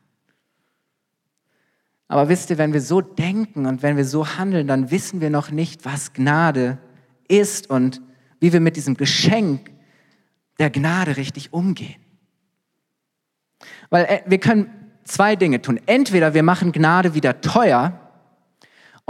Aber 2.09 2.27
wisst 2.27 2.49
ihr, 2.49 2.57
wenn 2.57 2.73
wir 2.73 2.81
so 2.81 3.01
denken 3.01 3.65
und 3.65 3.83
wenn 3.83 3.95
wir 3.95 4.03
so 4.03 4.27
handeln, 4.27 4.67
dann 4.67 4.91
wissen 4.91 5.21
wir 5.21 5.29
noch 5.29 5.51
nicht, 5.51 5.85
was 5.85 6.11
Gnade 6.13 6.79
ist 7.27 7.69
und 7.69 8.01
wie 8.39 8.51
wir 8.51 8.59
mit 8.59 8.75
diesem 8.75 8.97
Geschenk 8.97 9.69
der 10.57 10.69
Gnade 10.71 11.17
richtig 11.17 11.53
umgehen. 11.53 12.01
Weil 13.89 14.05
äh, 14.05 14.21
wir 14.25 14.39
können 14.39 14.69
zwei 15.03 15.35
Dinge 15.35 15.61
tun. 15.61 15.79
Entweder 15.85 16.33
wir 16.33 16.43
machen 16.43 16.71
Gnade 16.71 17.13
wieder 17.13 17.41
teuer 17.41 18.08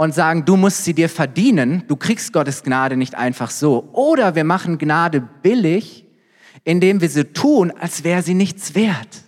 und 0.00 0.14
sagen, 0.14 0.46
du 0.46 0.56
musst 0.56 0.84
sie 0.86 0.94
dir 0.94 1.10
verdienen, 1.10 1.84
du 1.86 1.94
kriegst 1.94 2.32
Gottes 2.32 2.62
Gnade 2.62 2.96
nicht 2.96 3.16
einfach 3.16 3.50
so. 3.50 3.90
Oder 3.92 4.34
wir 4.34 4.44
machen 4.44 4.78
Gnade 4.78 5.20
billig, 5.20 6.06
indem 6.64 7.02
wir 7.02 7.10
sie 7.10 7.24
tun, 7.24 7.70
als 7.70 8.02
wäre 8.02 8.22
sie 8.22 8.32
nichts 8.32 8.74
wert. 8.74 9.24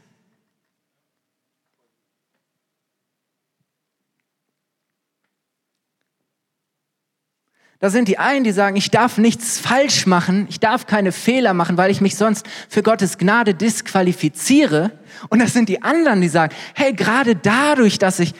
Da 7.82 7.90
sind 7.90 8.06
die 8.06 8.16
einen, 8.16 8.44
die 8.44 8.52
sagen, 8.52 8.76
ich 8.76 8.92
darf 8.92 9.18
nichts 9.18 9.58
falsch 9.58 10.06
machen, 10.06 10.46
ich 10.48 10.60
darf 10.60 10.86
keine 10.86 11.10
Fehler 11.10 11.52
machen, 11.52 11.76
weil 11.76 11.90
ich 11.90 12.00
mich 12.00 12.14
sonst 12.14 12.46
für 12.68 12.80
Gottes 12.80 13.18
Gnade 13.18 13.54
disqualifiziere. 13.54 14.92
Und 15.30 15.40
das 15.40 15.52
sind 15.52 15.68
die 15.68 15.82
anderen, 15.82 16.20
die 16.20 16.28
sagen, 16.28 16.54
hey, 16.76 16.92
gerade 16.92 17.34
dadurch, 17.34 17.98
dass 17.98 18.20
ich 18.20 18.34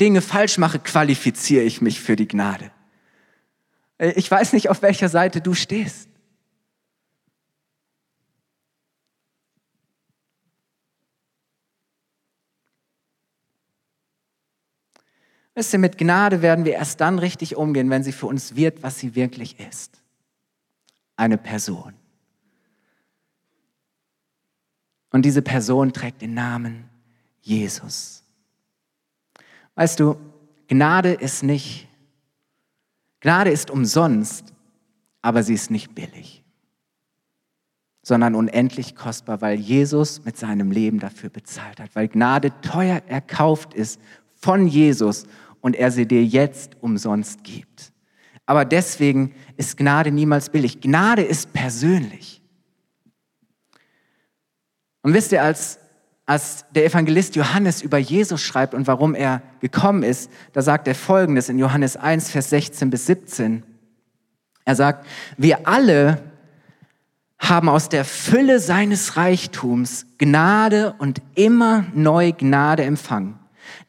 Dinge 0.00 0.22
falsch 0.22 0.56
mache, 0.56 0.78
qualifiziere 0.78 1.64
ich 1.64 1.82
mich 1.82 2.00
für 2.00 2.16
die 2.16 2.26
Gnade. 2.26 2.70
Äh, 3.98 4.12
ich 4.12 4.30
weiß 4.30 4.54
nicht, 4.54 4.70
auf 4.70 4.80
welcher 4.80 5.10
Seite 5.10 5.42
du 5.42 5.52
stehst. 5.52 6.07
Wisst 15.58 15.72
ihr, 15.72 15.80
mit 15.80 15.98
Gnade 15.98 16.40
werden 16.40 16.64
wir 16.64 16.74
erst 16.74 17.00
dann 17.00 17.18
richtig 17.18 17.56
umgehen, 17.56 17.90
wenn 17.90 18.04
sie 18.04 18.12
für 18.12 18.26
uns 18.26 18.54
wird, 18.54 18.84
was 18.84 19.00
sie 19.00 19.16
wirklich 19.16 19.58
ist. 19.58 20.00
Eine 21.16 21.36
Person. 21.36 21.94
Und 25.10 25.24
diese 25.24 25.42
Person 25.42 25.92
trägt 25.92 26.22
den 26.22 26.34
Namen 26.34 26.88
Jesus. 27.40 28.22
Weißt 29.74 29.98
du, 29.98 30.16
Gnade 30.68 31.14
ist 31.14 31.42
nicht, 31.42 31.88
Gnade 33.18 33.50
ist 33.50 33.72
umsonst, 33.72 34.54
aber 35.22 35.42
sie 35.42 35.54
ist 35.54 35.72
nicht 35.72 35.92
billig, 35.92 36.44
sondern 38.04 38.36
unendlich 38.36 38.94
kostbar, 38.94 39.40
weil 39.40 39.58
Jesus 39.58 40.24
mit 40.24 40.36
seinem 40.36 40.70
Leben 40.70 41.00
dafür 41.00 41.30
bezahlt 41.30 41.80
hat, 41.80 41.96
weil 41.96 42.06
Gnade 42.06 42.52
teuer 42.60 43.02
erkauft 43.08 43.74
ist 43.74 44.00
von 44.40 44.68
Jesus 44.68 45.26
und 45.60 45.76
er 45.76 45.90
sie 45.90 46.06
dir 46.06 46.24
jetzt 46.24 46.76
umsonst 46.80 47.44
gibt. 47.44 47.92
Aber 48.46 48.64
deswegen 48.64 49.34
ist 49.56 49.76
Gnade 49.76 50.10
niemals 50.10 50.50
billig. 50.50 50.80
Gnade 50.80 51.22
ist 51.22 51.52
persönlich. 51.52 52.42
Und 55.02 55.14
wisst 55.14 55.32
ihr, 55.32 55.42
als, 55.42 55.78
als 56.26 56.64
der 56.74 56.86
Evangelist 56.86 57.36
Johannes 57.36 57.82
über 57.82 57.98
Jesus 57.98 58.42
schreibt 58.42 58.74
und 58.74 58.86
warum 58.86 59.14
er 59.14 59.42
gekommen 59.60 60.02
ist, 60.02 60.30
da 60.52 60.62
sagt 60.62 60.88
er 60.88 60.94
Folgendes 60.94 61.48
in 61.48 61.58
Johannes 61.58 61.96
1, 61.96 62.30
Vers 62.30 62.50
16 62.50 62.90
bis 62.90 63.06
17. 63.06 63.62
Er 64.64 64.74
sagt, 64.74 65.06
wir 65.36 65.66
alle 65.68 66.22
haben 67.38 67.68
aus 67.68 67.88
der 67.88 68.04
Fülle 68.04 68.60
seines 68.60 69.16
Reichtums 69.16 70.06
Gnade 70.18 70.94
und 70.98 71.22
immer 71.34 71.84
neu 71.94 72.32
Gnade 72.32 72.82
empfangen. 72.82 73.38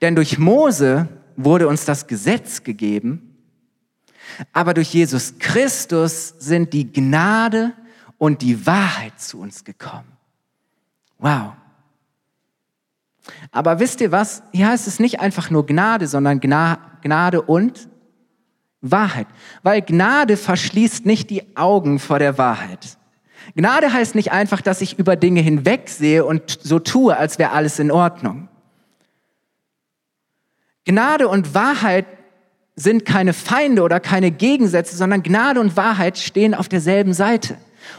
Denn 0.01 0.15
durch 0.15 0.37
Mose 0.37 1.07
wurde 1.43 1.67
uns 1.67 1.85
das 1.85 2.07
Gesetz 2.07 2.63
gegeben, 2.63 3.37
aber 4.53 4.73
durch 4.73 4.93
Jesus 4.93 5.39
Christus 5.39 6.35
sind 6.37 6.73
die 6.73 6.91
Gnade 6.91 7.73
und 8.17 8.41
die 8.41 8.65
Wahrheit 8.65 9.19
zu 9.19 9.39
uns 9.39 9.63
gekommen. 9.63 10.11
Wow. 11.17 11.53
Aber 13.51 13.79
wisst 13.79 14.01
ihr 14.01 14.11
was? 14.11 14.43
Hier 14.51 14.67
heißt 14.67 14.87
es 14.87 14.99
nicht 14.99 15.19
einfach 15.19 15.49
nur 15.49 15.65
Gnade, 15.65 16.07
sondern 16.07 16.39
Gnade 16.39 17.41
und 17.41 17.89
Wahrheit. 18.81 19.27
Weil 19.63 19.81
Gnade 19.81 20.35
verschließt 20.37 21.05
nicht 21.05 21.29
die 21.29 21.55
Augen 21.55 21.99
vor 21.99 22.19
der 22.19 22.37
Wahrheit. 22.37 22.97
Gnade 23.55 23.91
heißt 23.91 24.15
nicht 24.15 24.31
einfach, 24.31 24.61
dass 24.61 24.81
ich 24.81 24.99
über 24.99 25.15
Dinge 25.15 25.41
hinwegsehe 25.41 26.25
und 26.25 26.59
so 26.61 26.79
tue, 26.79 27.15
als 27.15 27.39
wäre 27.39 27.51
alles 27.51 27.79
in 27.79 27.91
Ordnung. 27.91 28.49
Gnade 30.89 31.27
und 31.27 31.53
Wahrheit 31.53 32.07
sind 32.75 33.05
keine 33.05 33.33
Feinde 33.33 33.83
oder 33.83 33.99
keine 33.99 34.31
Gegensätze, 34.31 34.97
sondern 34.97 35.21
Gnade 35.21 35.59
und 35.59 35.77
Wahrheit 35.77 36.17
stehen 36.17 36.55
auf 36.55 36.67
derselben 36.67 37.13
Seite. 37.13 37.57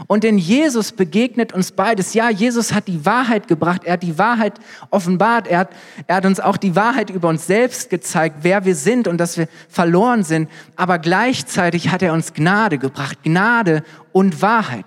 Und 0.08 0.24
in 0.24 0.38
Jesus 0.38 0.90
begegnet 0.90 1.52
uns 1.52 1.70
beides. 1.70 2.14
Ja, 2.14 2.30
Jesus 2.30 2.72
hat 2.72 2.88
die 2.88 3.06
Wahrheit 3.06 3.46
gebracht, 3.46 3.82
er 3.84 3.92
hat 3.92 4.02
die 4.02 4.18
Wahrheit 4.18 4.54
offenbart, 4.90 5.46
er 5.46 5.60
hat, 5.60 5.70
er 6.08 6.16
hat 6.16 6.26
uns 6.26 6.40
auch 6.40 6.56
die 6.56 6.74
Wahrheit 6.74 7.10
über 7.10 7.28
uns 7.28 7.46
selbst 7.46 7.90
gezeigt, 7.90 8.38
wer 8.42 8.64
wir 8.64 8.74
sind 8.74 9.06
und 9.06 9.18
dass 9.18 9.38
wir 9.38 9.46
verloren 9.68 10.24
sind. 10.24 10.50
Aber 10.74 10.98
gleichzeitig 10.98 11.90
hat 11.90 12.02
er 12.02 12.12
uns 12.12 12.34
Gnade 12.34 12.78
gebracht, 12.78 13.18
Gnade 13.22 13.84
und 14.10 14.42
Wahrheit. 14.42 14.86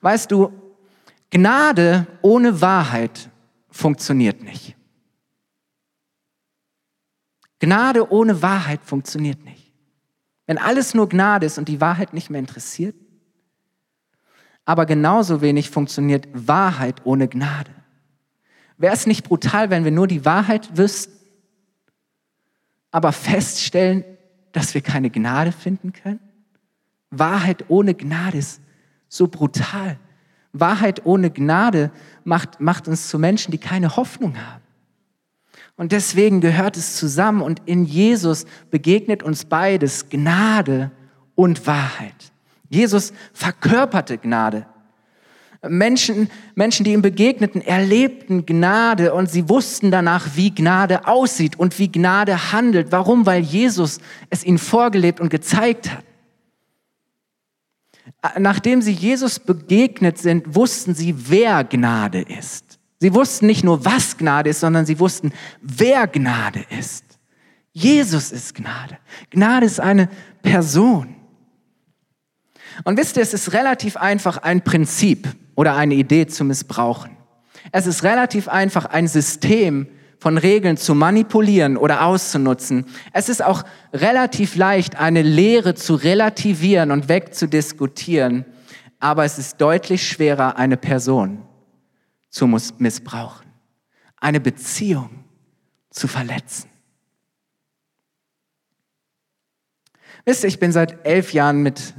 Weißt 0.00 0.32
du, 0.32 0.50
Gnade 1.30 2.08
ohne 2.20 2.60
Wahrheit 2.60 3.28
funktioniert 3.70 4.42
nicht. 4.42 4.74
Gnade 7.64 8.10
ohne 8.12 8.42
Wahrheit 8.42 8.80
funktioniert 8.84 9.42
nicht. 9.42 9.72
Wenn 10.46 10.58
alles 10.58 10.92
nur 10.92 11.08
Gnade 11.08 11.46
ist 11.46 11.56
und 11.56 11.68
die 11.68 11.80
Wahrheit 11.80 12.12
nicht 12.12 12.28
mehr 12.28 12.38
interessiert, 12.38 12.94
aber 14.66 14.84
genauso 14.84 15.40
wenig 15.40 15.70
funktioniert 15.70 16.28
Wahrheit 16.34 17.00
ohne 17.04 17.26
Gnade. 17.26 17.70
Wäre 18.76 18.92
es 18.92 19.06
nicht 19.06 19.24
brutal, 19.24 19.70
wenn 19.70 19.84
wir 19.84 19.92
nur 19.92 20.06
die 20.06 20.26
Wahrheit 20.26 20.76
wüssten, 20.76 21.14
aber 22.90 23.12
feststellen, 23.12 24.04
dass 24.52 24.74
wir 24.74 24.82
keine 24.82 25.08
Gnade 25.08 25.50
finden 25.50 25.94
können? 25.94 26.20
Wahrheit 27.10 27.64
ohne 27.68 27.94
Gnade 27.94 28.38
ist 28.38 28.60
so 29.08 29.26
brutal. 29.26 29.98
Wahrheit 30.52 31.06
ohne 31.06 31.30
Gnade 31.30 31.90
macht, 32.24 32.60
macht 32.60 32.88
uns 32.88 33.08
zu 33.08 33.18
Menschen, 33.18 33.52
die 33.52 33.58
keine 33.58 33.96
Hoffnung 33.96 34.36
haben. 34.36 34.63
Und 35.76 35.92
deswegen 35.92 36.40
gehört 36.40 36.76
es 36.76 36.96
zusammen 36.96 37.42
und 37.42 37.62
in 37.66 37.84
Jesus 37.84 38.46
begegnet 38.70 39.22
uns 39.22 39.44
beides, 39.44 40.08
Gnade 40.08 40.92
und 41.34 41.66
Wahrheit. 41.66 42.32
Jesus 42.68 43.12
verkörperte 43.32 44.18
Gnade. 44.18 44.66
Menschen, 45.68 46.28
Menschen, 46.54 46.84
die 46.84 46.92
ihm 46.92 47.02
begegneten, 47.02 47.62
erlebten 47.62 48.44
Gnade 48.46 49.14
und 49.14 49.30
sie 49.30 49.48
wussten 49.48 49.90
danach, 49.90 50.36
wie 50.36 50.54
Gnade 50.54 51.06
aussieht 51.06 51.58
und 51.58 51.78
wie 51.78 51.90
Gnade 51.90 52.52
handelt. 52.52 52.92
Warum? 52.92 53.26
Weil 53.26 53.42
Jesus 53.42 53.98
es 54.30 54.44
ihnen 54.44 54.58
vorgelebt 54.58 55.20
und 55.20 55.30
gezeigt 55.30 55.90
hat. 55.90 56.04
Nachdem 58.38 58.82
sie 58.82 58.92
Jesus 58.92 59.38
begegnet 59.38 60.18
sind, 60.18 60.54
wussten 60.54 60.94
sie, 60.94 61.14
wer 61.30 61.64
Gnade 61.64 62.20
ist. 62.20 62.63
Sie 63.04 63.12
wussten 63.12 63.44
nicht 63.44 63.64
nur, 63.64 63.84
was 63.84 64.16
Gnade 64.16 64.48
ist, 64.48 64.60
sondern 64.60 64.86
sie 64.86 64.98
wussten, 64.98 65.34
wer 65.60 66.06
Gnade 66.06 66.64
ist. 66.70 67.04
Jesus 67.70 68.32
ist 68.32 68.54
Gnade. 68.54 68.96
Gnade 69.28 69.66
ist 69.66 69.78
eine 69.78 70.08
Person. 70.40 71.14
Und 72.84 72.96
wisst 72.96 73.18
ihr, 73.18 73.22
es 73.22 73.34
ist 73.34 73.52
relativ 73.52 73.98
einfach, 73.98 74.38
ein 74.38 74.64
Prinzip 74.64 75.28
oder 75.54 75.76
eine 75.76 75.96
Idee 75.96 76.26
zu 76.28 76.44
missbrauchen. 76.44 77.14
Es 77.72 77.86
ist 77.86 78.04
relativ 78.04 78.48
einfach, 78.48 78.86
ein 78.86 79.06
System 79.06 79.86
von 80.18 80.38
Regeln 80.38 80.78
zu 80.78 80.94
manipulieren 80.94 81.76
oder 81.76 82.06
auszunutzen. 82.06 82.86
Es 83.12 83.28
ist 83.28 83.44
auch 83.44 83.64
relativ 83.92 84.56
leicht, 84.56 84.96
eine 84.98 85.20
Lehre 85.20 85.74
zu 85.74 85.94
relativieren 85.94 86.90
und 86.90 87.10
wegzudiskutieren. 87.10 88.46
Aber 88.98 89.26
es 89.26 89.38
ist 89.38 89.60
deutlich 89.60 90.08
schwerer, 90.08 90.56
eine 90.56 90.78
Person 90.78 91.42
zu 92.34 92.48
missbrauchen, 92.48 93.46
eine 94.16 94.40
Beziehung 94.40 95.24
zu 95.88 96.08
verletzen. 96.08 96.68
Wisst 100.24 100.42
ihr, 100.42 100.48
ich 100.48 100.58
bin 100.58 100.72
seit 100.72 101.06
elf 101.06 101.32
Jahren 101.32 101.62
mit 101.62 101.94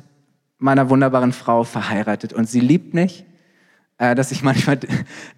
meiner 0.58 0.90
wunderbaren 0.90 1.32
Frau 1.32 1.64
verheiratet 1.64 2.34
und 2.34 2.50
sie 2.50 2.60
liebt 2.60 2.94
mich, 2.94 3.24
äh, 3.98 4.14
dass 4.14 4.34
ich 4.34 4.44
manchmal 4.50 4.78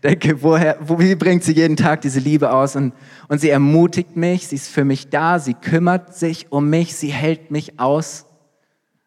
denke, 0.02 0.42
woher, 0.42 0.80
wo, 0.82 0.98
wie 0.98 1.14
bringt 1.14 1.44
sie 1.44 1.54
jeden 1.54 1.78
Tag 1.78 2.02
diese 2.02 2.20
Liebe 2.20 2.52
aus? 2.52 2.76
Und, 2.76 2.96
und 3.28 3.38
sie 3.40 3.52
ermutigt 3.52 4.16
mich, 4.16 4.48
sie 4.48 4.56
ist 4.56 4.70
für 4.70 4.84
mich 4.84 5.12
da, 5.12 5.38
sie 5.38 5.54
kümmert 5.54 6.16
sich 6.16 6.52
um 6.52 6.72
mich, 6.72 6.96
sie 6.96 7.12
hält 7.12 7.52
mich 7.52 7.80
aus. 7.80 8.26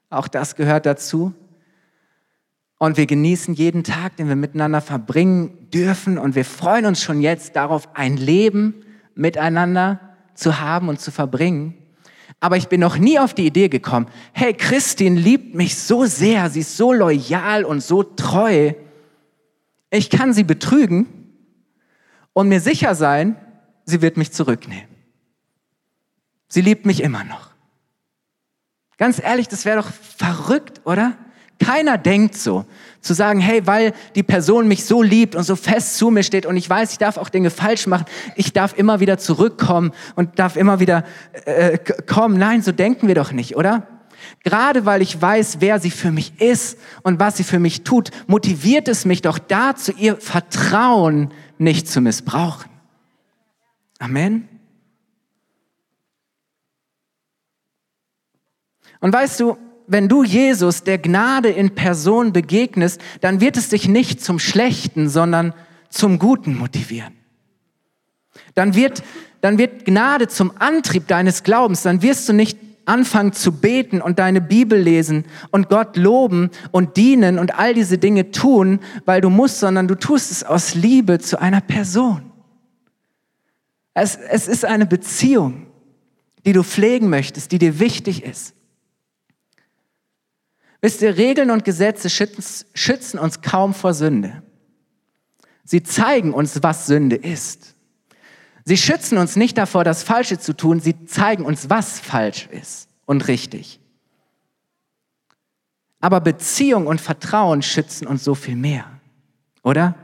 Auch 0.08 0.28
das 0.28 0.54
gehört 0.54 0.86
dazu. 0.86 1.34
Und 2.82 2.96
wir 2.96 3.04
genießen 3.04 3.52
jeden 3.52 3.84
Tag, 3.84 4.16
den 4.16 4.26
wir 4.28 4.36
miteinander 4.36 4.80
verbringen 4.80 5.68
dürfen. 5.70 6.16
Und 6.16 6.34
wir 6.34 6.46
freuen 6.46 6.86
uns 6.86 7.02
schon 7.02 7.20
jetzt 7.20 7.54
darauf, 7.54 7.94
ein 7.94 8.16
Leben 8.16 8.86
miteinander 9.14 10.00
zu 10.32 10.60
haben 10.60 10.88
und 10.88 10.98
zu 10.98 11.10
verbringen. 11.10 11.74
Aber 12.40 12.56
ich 12.56 12.68
bin 12.68 12.80
noch 12.80 12.96
nie 12.96 13.18
auf 13.18 13.34
die 13.34 13.44
Idee 13.44 13.68
gekommen, 13.68 14.06
hey, 14.32 14.54
Christine 14.54 15.20
liebt 15.20 15.54
mich 15.54 15.76
so 15.76 16.06
sehr, 16.06 16.48
sie 16.48 16.60
ist 16.60 16.78
so 16.78 16.94
loyal 16.94 17.66
und 17.66 17.82
so 17.82 18.02
treu. 18.02 18.72
Ich 19.90 20.08
kann 20.08 20.32
sie 20.32 20.44
betrügen 20.44 21.06
und 22.32 22.48
mir 22.48 22.60
sicher 22.60 22.94
sein, 22.94 23.36
sie 23.84 24.00
wird 24.00 24.16
mich 24.16 24.32
zurücknehmen. 24.32 24.88
Sie 26.48 26.62
liebt 26.62 26.86
mich 26.86 27.02
immer 27.02 27.24
noch. 27.24 27.50
Ganz 28.96 29.20
ehrlich, 29.22 29.48
das 29.48 29.66
wäre 29.66 29.82
doch 29.82 29.90
verrückt, 29.90 30.80
oder? 30.86 31.18
Keiner 31.60 31.98
denkt 31.98 32.36
so. 32.36 32.64
Zu 33.00 33.14
sagen, 33.14 33.40
hey, 33.40 33.66
weil 33.66 33.94
die 34.14 34.22
Person 34.22 34.68
mich 34.68 34.84
so 34.84 35.02
liebt 35.02 35.34
und 35.34 35.44
so 35.44 35.56
fest 35.56 35.96
zu 35.96 36.10
mir 36.10 36.22
steht 36.22 36.44
und 36.44 36.56
ich 36.56 36.68
weiß, 36.68 36.92
ich 36.92 36.98
darf 36.98 37.16
auch 37.16 37.30
Dinge 37.30 37.48
falsch 37.50 37.86
machen, 37.86 38.04
ich 38.36 38.52
darf 38.52 38.76
immer 38.76 39.00
wieder 39.00 39.16
zurückkommen 39.16 39.92
und 40.16 40.38
darf 40.38 40.56
immer 40.56 40.80
wieder 40.80 41.04
äh, 41.46 41.78
kommen. 42.06 42.38
Nein, 42.38 42.60
so 42.60 42.72
denken 42.72 43.08
wir 43.08 43.14
doch 43.14 43.32
nicht, 43.32 43.56
oder? 43.56 43.86
Gerade 44.44 44.84
weil 44.84 45.00
ich 45.00 45.20
weiß, 45.20 45.58
wer 45.60 45.80
sie 45.80 45.90
für 45.90 46.10
mich 46.10 46.40
ist 46.40 46.78
und 47.02 47.20
was 47.20 47.38
sie 47.38 47.44
für 47.44 47.58
mich 47.58 47.84
tut, 47.84 48.10
motiviert 48.26 48.88
es 48.88 49.06
mich 49.06 49.22
doch 49.22 49.38
dazu, 49.38 49.92
ihr 49.96 50.16
Vertrauen 50.16 51.32
nicht 51.56 51.88
zu 51.88 52.02
missbrauchen. 52.02 52.70
Amen. 53.98 54.48
Und 59.00 59.12
weißt 59.12 59.40
du, 59.40 59.56
wenn 59.90 60.08
du 60.08 60.22
Jesus, 60.22 60.84
der 60.84 60.98
Gnade 60.98 61.48
in 61.48 61.74
Person 61.74 62.32
begegnest, 62.32 63.00
dann 63.20 63.40
wird 63.40 63.56
es 63.56 63.70
dich 63.70 63.88
nicht 63.88 64.22
zum 64.22 64.38
Schlechten, 64.38 65.08
sondern 65.08 65.52
zum 65.88 66.20
Guten 66.20 66.56
motivieren. 66.56 67.12
Dann 68.54 68.76
wird, 68.76 69.02
dann 69.40 69.58
wird 69.58 69.84
Gnade 69.84 70.28
zum 70.28 70.52
Antrieb 70.58 71.08
deines 71.08 71.42
Glaubens. 71.42 71.82
Dann 71.82 72.02
wirst 72.02 72.28
du 72.28 72.32
nicht 72.32 72.56
anfangen 72.84 73.32
zu 73.32 73.52
beten 73.52 74.00
und 74.00 74.20
deine 74.20 74.40
Bibel 74.40 74.78
lesen 74.78 75.24
und 75.50 75.68
Gott 75.68 75.96
loben 75.96 76.50
und 76.70 76.96
dienen 76.96 77.40
und 77.40 77.58
all 77.58 77.74
diese 77.74 77.98
Dinge 77.98 78.30
tun, 78.30 78.78
weil 79.04 79.20
du 79.20 79.28
musst, 79.28 79.58
sondern 79.58 79.88
du 79.88 79.96
tust 79.96 80.30
es 80.30 80.44
aus 80.44 80.76
Liebe 80.76 81.18
zu 81.18 81.40
einer 81.40 81.60
Person. 81.60 82.30
Es, 83.94 84.16
es 84.16 84.46
ist 84.46 84.64
eine 84.64 84.86
Beziehung, 84.86 85.66
die 86.46 86.52
du 86.52 86.62
pflegen 86.62 87.10
möchtest, 87.10 87.50
die 87.50 87.58
dir 87.58 87.80
wichtig 87.80 88.22
ist. 88.22 88.54
Wisst 90.80 91.02
ihr, 91.02 91.16
Regeln 91.16 91.50
und 91.50 91.64
Gesetze 91.64 92.08
schützen 92.08 93.18
uns 93.18 93.42
kaum 93.42 93.74
vor 93.74 93.92
Sünde. 93.92 94.42
Sie 95.64 95.82
zeigen 95.82 96.32
uns, 96.32 96.62
was 96.62 96.86
Sünde 96.86 97.16
ist. 97.16 97.74
Sie 98.64 98.76
schützen 98.76 99.18
uns 99.18 99.36
nicht 99.36 99.58
davor, 99.58 99.84
das 99.84 100.02
Falsche 100.02 100.38
zu 100.38 100.56
tun, 100.56 100.80
sie 100.80 101.06
zeigen 101.06 101.44
uns, 101.44 101.70
was 101.70 102.00
falsch 102.00 102.48
ist 102.50 102.88
und 103.06 103.28
richtig. 103.28 103.80
Aber 106.00 106.20
Beziehung 106.20 106.86
und 106.86 107.00
Vertrauen 107.00 107.62
schützen 107.62 108.06
uns 108.06 108.24
so 108.24 108.34
viel 108.34 108.56
mehr, 108.56 108.86
oder? 109.62 109.94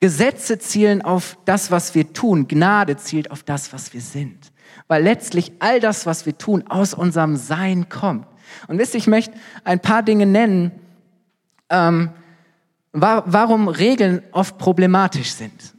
Gesetze 0.00 0.58
zielen 0.58 1.02
auf 1.02 1.38
das, 1.44 1.70
was 1.70 1.94
wir 1.94 2.12
tun. 2.12 2.48
Gnade 2.48 2.96
zielt 2.96 3.30
auf 3.30 3.44
das, 3.44 3.72
was 3.72 3.92
wir 3.92 4.00
sind. 4.00 4.52
Weil 4.88 5.04
letztlich 5.04 5.52
all 5.60 5.78
das, 5.78 6.06
was 6.06 6.26
wir 6.26 6.36
tun, 6.36 6.64
aus 6.68 6.92
unserem 6.92 7.36
Sein 7.36 7.88
kommt. 7.88 8.26
Und 8.68 8.78
wisst 8.78 8.94
ihr, 8.94 8.98
ich 8.98 9.06
möchte 9.06 9.36
ein 9.64 9.80
paar 9.80 10.02
Dinge 10.02 10.26
nennen, 10.26 10.72
ähm, 11.70 12.10
warum 12.92 13.68
Regeln 13.68 14.22
oft 14.32 14.58
problematisch 14.58 15.32
sind. 15.32 15.74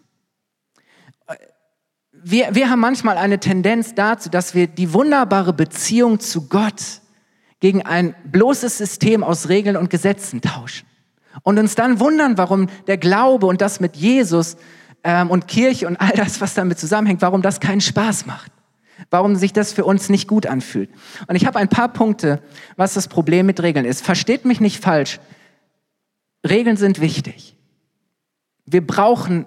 wir, 2.24 2.56
wir 2.56 2.70
haben 2.70 2.80
manchmal 2.80 3.18
eine 3.18 3.40
Tendenz 3.40 3.94
dazu, 3.96 4.30
dass 4.30 4.56
wir 4.56 4.68
die 4.68 4.94
wunderbare 4.94 5.54
Beziehung 5.54 6.20
zu 6.20 6.48
Gott 6.48 7.02
gegen 7.60 7.82
ein 7.82 8.16
bloßes 8.32 8.78
System 8.78 9.24
aus 9.24 9.50
Regeln 9.50 9.76
und 9.76 9.90
Gesetzen 9.90 10.42
tauschen. 10.42 10.88
Und 11.44 11.60
uns 11.60 11.76
dann 11.76 12.00
wundern, 12.00 12.38
warum 12.38 12.68
der 12.88 12.98
Glaube 12.98 13.46
und 13.46 13.62
das 13.62 13.80
mit 13.80 13.96
Jesus 13.96 14.56
ähm, 15.04 15.30
und 15.30 15.48
Kirche 15.48 15.88
und 15.88 15.98
all 15.98 16.12
das, 16.12 16.40
was 16.40 16.54
damit 16.54 16.80
zusammenhängt, 16.80 17.22
warum 17.22 17.42
das 17.42 17.60
keinen 17.60 17.82
Spaß 17.82 18.26
macht. 18.26 18.53
Warum 19.10 19.36
sich 19.36 19.54
das 19.54 19.74
für 19.74 19.86
uns 19.86 20.10
nicht 20.10 20.28
gut 20.28 20.46
anfühlt. 20.46 20.90
Und 21.28 21.36
ich 21.36 21.46
habe 21.46 21.60
ein 21.60 21.70
paar 21.70 21.90
Punkte, 21.90 22.42
was 22.76 22.94
das 22.94 23.08
Problem 23.08 23.46
mit 23.46 23.62
Regeln 23.62 23.86
ist. 23.86 24.04
Versteht 24.04 24.46
mich 24.46 24.60
nicht 24.60 24.84
falsch. 24.84 25.20
Regeln 26.48 26.78
sind 26.78 27.02
wichtig. 27.02 27.58
Wir 28.66 28.86
brauchen 28.86 29.46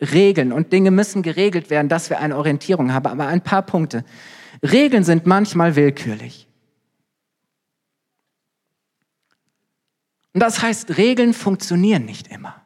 Regeln 0.00 0.52
und 0.52 0.72
Dinge 0.72 0.90
müssen 0.90 1.22
geregelt 1.22 1.70
werden, 1.70 1.88
dass 1.88 2.10
wir 2.10 2.18
eine 2.18 2.36
Orientierung 2.36 2.92
haben. 2.92 3.06
Aber 3.06 3.26
ein 3.26 3.42
paar 3.42 3.62
Punkte. 3.62 4.04
Regeln 4.62 5.04
sind 5.04 5.26
manchmal 5.26 5.76
willkürlich. 5.76 6.48
Und 10.34 10.40
das 10.40 10.62
heißt, 10.62 10.96
Regeln 10.96 11.34
funktionieren 11.34 12.04
nicht 12.04 12.28
immer. 12.28 12.62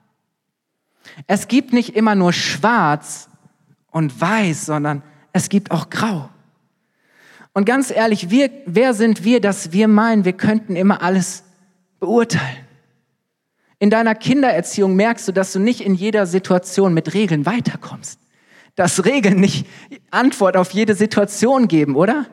Es 1.27 1.49
gibt 1.49 1.73
nicht 1.73 1.97
immer 1.97 2.15
nur 2.15 2.33
schwarz 2.33 3.29
und 3.91 4.21
weiß, 4.21 4.67
sondern 4.67 5.03
es 5.37 5.49
gibt 5.49 5.71
auch 5.71 5.91
grau. 5.91 6.29
Und 7.53 7.65
ganz 7.65 7.91
ehrlich, 7.91 8.31
wir, 8.31 8.51
wer 8.67 8.95
sind 8.95 9.25
wir, 9.25 9.41
dass 9.41 9.73
wir 9.73 9.89
meinen, 9.89 10.25
wir 10.25 10.33
könnten 10.33 10.77
immer 10.77 11.03
alles 11.03 11.43
beurteilen? 12.01 12.67
In 13.79 13.91
deiner 13.91 14.15
Kindererziehung 14.15 14.97
merkst 14.97 15.29
du, 15.29 15.33
dass 15.33 15.53
du 15.53 15.59
nicht 15.59 15.83
in 15.83 15.95
jeder 15.95 16.27
Situation 16.27 16.95
mit 16.95 17.13
Regeln 17.13 17.45
weiterkommst. 17.45 18.19
Dass 18.75 19.05
Regeln 19.05 19.41
nicht 19.41 19.67
Antwort 20.11 20.57
auf 20.57 20.71
jede 20.73 20.95
Situation 20.95 21.69
geben, 21.69 21.97
oder? 21.97 22.27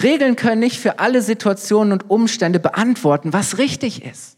Regeln 0.00 0.36
können 0.36 0.60
nicht 0.60 0.78
für 0.78 1.00
alle 1.00 1.22
Situationen 1.22 1.92
und 1.92 2.10
Umstände 2.10 2.60
beantworten, 2.60 3.32
was 3.32 3.58
richtig 3.58 4.04
ist. 4.04 4.37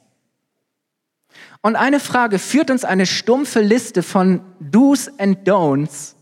Und 1.63 1.77
eine 1.77 2.01
Frage, 2.01 2.39
führt 2.39 2.71
uns 2.71 2.85
eine 2.85 3.07
stumpfe 3.07 3.61
Liste 3.61 4.03
von 4.03 4.41
Do's 4.61 5.11
and 5.19 5.47
Don'ts 5.47 6.15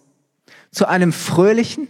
zu 0.71 0.87
einem 0.89 1.13
fröhlichen 1.13 1.89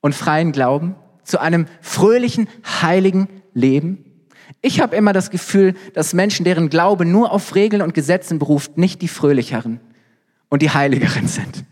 und 0.00 0.14
freien 0.14 0.52
Glauben, 0.52 0.94
zu 1.24 1.40
einem 1.40 1.66
fröhlichen, 1.80 2.48
heiligen 2.82 3.28
Leben? 3.54 4.04
Ich 4.60 4.80
habe 4.80 4.94
immer 4.96 5.12
das 5.12 5.30
Gefühl, 5.30 5.74
dass 5.94 6.12
Menschen, 6.12 6.44
deren 6.44 6.68
Glaube 6.68 7.04
nur 7.04 7.32
auf 7.32 7.54
Regeln 7.54 7.82
und 7.82 7.94
Gesetzen 7.94 8.38
beruft, 8.38 8.76
nicht 8.76 9.02
die 9.02 9.08
fröhlicheren 9.08 9.80
und 10.48 10.62
die 10.62 10.70
heiligeren 10.70 11.26
sind. 11.26 11.64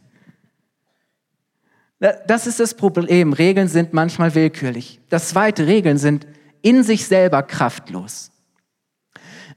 Das 2.26 2.46
ist 2.46 2.58
das 2.58 2.74
Problem. 2.74 3.34
Regeln 3.34 3.68
sind 3.68 3.92
manchmal 3.92 4.34
willkürlich. 4.34 5.00
Das 5.10 5.28
zweite, 5.28 5.66
Regeln 5.66 5.98
sind 5.98 6.26
in 6.62 6.82
sich 6.82 7.06
selber 7.06 7.42
kraftlos. 7.42 8.30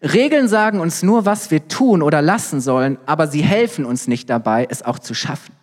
Regeln 0.04 0.50
sagen 0.50 0.82
uns 0.82 1.02
nur, 1.02 1.26
was 1.26 1.50
wir 1.50 1.68
tun 1.70 2.02
oder 2.02 2.22
lassen 2.22 2.60
sollen, 2.60 2.98
aber 3.06 3.28
sie 3.28 3.42
helfen 3.42 3.86
uns 3.86 4.08
nicht 4.08 4.30
dabei, 4.30 4.68
es 4.70 4.84
auch 4.84 5.00
zu 5.00 5.14
schaffen. 5.14 5.56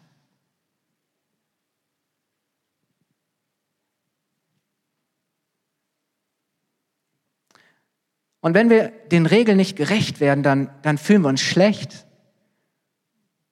Und 8.41 8.55
wenn 8.55 8.71
wir 8.71 8.89
den 9.13 9.27
Regeln 9.27 9.59
nicht 9.59 9.77
gerecht 9.77 10.21
werden, 10.21 10.43
dann, 10.43 10.71
dann 10.81 10.97
fühlen 10.97 11.23
wir 11.23 11.29
uns 11.29 11.43
schlecht, 11.43 12.07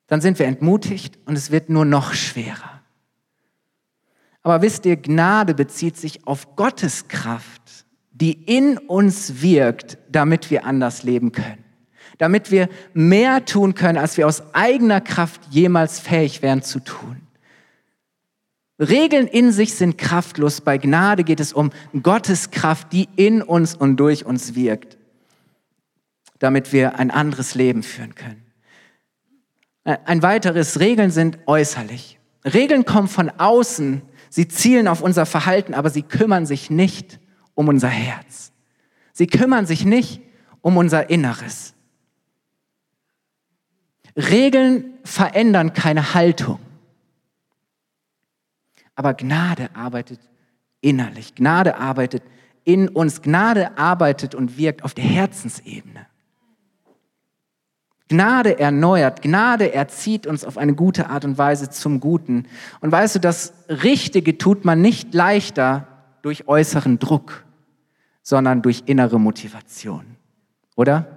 dann 0.07 0.23
sind 0.23 0.39
wir 0.39 0.47
entmutigt 0.47 1.19
und 1.27 1.37
es 1.37 1.51
wird 1.51 1.69
nur 1.69 1.85
noch 1.85 2.15
schwerer. 2.15 2.83
Aber 4.43 4.63
wisst 4.63 4.87
ihr, 4.87 4.97
Gnade 4.97 5.53
bezieht 5.53 5.99
sich 5.99 6.27
auf 6.27 6.57
Gottes 6.57 7.09
Kraft, 7.09 7.58
die 8.21 8.33
in 8.33 8.79
uns 8.79 9.43
wirkt, 9.43 9.99
damit 10.11 10.51
wir 10.51 10.65
anders 10.65 11.03
leben 11.03 11.33
können. 11.33 11.65
Damit 12.19 12.51
wir 12.51 12.69
mehr 12.95 13.45
tun 13.45 13.75
können, 13.75 13.99
als 13.99 14.17
wir 14.17 14.27
aus 14.27 14.55
eigener 14.55 15.01
Kraft 15.01 15.41
jemals 15.51 16.01
fähig 16.01 16.43
wären 16.43 16.63
zu 16.63 16.81
tun. 16.81 17.21
Regeln 18.81 19.27
in 19.27 19.53
sich 19.53 19.75
sind 19.75 19.99
kraftlos. 19.99 20.61
Bei 20.61 20.79
Gnade 20.79 21.25
geht 21.25 21.41
es 21.41 21.53
um 21.53 21.71
Gottes 22.03 22.51
Kraft, 22.51 22.93
die 22.93 23.09
in 23.17 23.43
uns 23.43 23.75
und 23.75 23.97
durch 23.97 24.25
uns 24.25 24.55
wirkt, 24.55 24.99
damit 26.39 26.73
wir 26.73 26.99
ein 26.99 27.11
anderes 27.11 27.55
Leben 27.55 27.83
führen 27.83 28.15
können. 28.15 28.43
Ein 29.85 30.23
weiteres, 30.23 30.81
Regeln 30.81 31.11
sind 31.11 31.39
äußerlich. 31.47 32.19
Regeln 32.45 32.85
kommen 32.85 33.09
von 33.09 33.31
außen 33.31 34.03
Sie 34.31 34.49
zielen 34.49 34.89
auf 34.89 35.01
unser 35.01 35.27
Verhalten, 35.27 35.75
aber 35.75 35.91
sie 35.91 36.03
kümmern 36.03 36.47
sich 36.47 36.71
nicht 36.71 37.19
um 37.59 37.67
unser 37.67 37.89
Herz. 37.89 38.53
Sie 39.13 39.27
kümmern 39.27 39.67
sich 39.67 39.85
nicht 39.85 40.23
um 40.61 40.77
unser 40.77 41.11
Inneres. 41.11 41.75
Regeln 44.17 44.85
verändern 45.03 45.73
keine 45.73 46.15
Haltung. 46.15 46.61
Aber 48.95 49.13
Gnade 49.15 49.75
arbeitet 49.75 50.21
innerlich. 50.83 51.35
Gnade 51.35 51.79
arbeitet 51.79 52.23
in 52.63 52.89
uns. 52.89 53.23
Gnade 53.23 53.77
arbeitet 53.77 54.37
und 54.37 54.57
wirkt 54.57 54.85
auf 54.85 54.95
der 54.95 55.05
Herzensebene. 55.05 56.07
Gnade 58.07 58.61
erneuert, 58.61 59.21
Gnade 59.21 59.75
erzieht 59.75 60.29
uns 60.29 60.45
auf 60.45 60.59
eine 60.59 60.75
gute 60.75 61.11
Art 61.11 61.25
und 61.25 61.39
Weise 61.39 61.71
zum 61.71 61.99
Guten. 61.99 62.47
Und 62.81 62.93
weißt 62.93 63.17
du, 63.17 63.19
das 63.19 63.53
Richtige 63.69 64.39
tut 64.39 64.65
man 64.65 64.81
nicht 64.81 65.13
leichter 65.13 65.89
durch 66.23 66.47
äußeren 66.47 66.99
Druck, 66.99 67.45
sondern 68.29 68.61
durch 68.61 68.83
innere 68.87 69.19
Motivation. 69.19 70.05
Oder? 70.77 71.17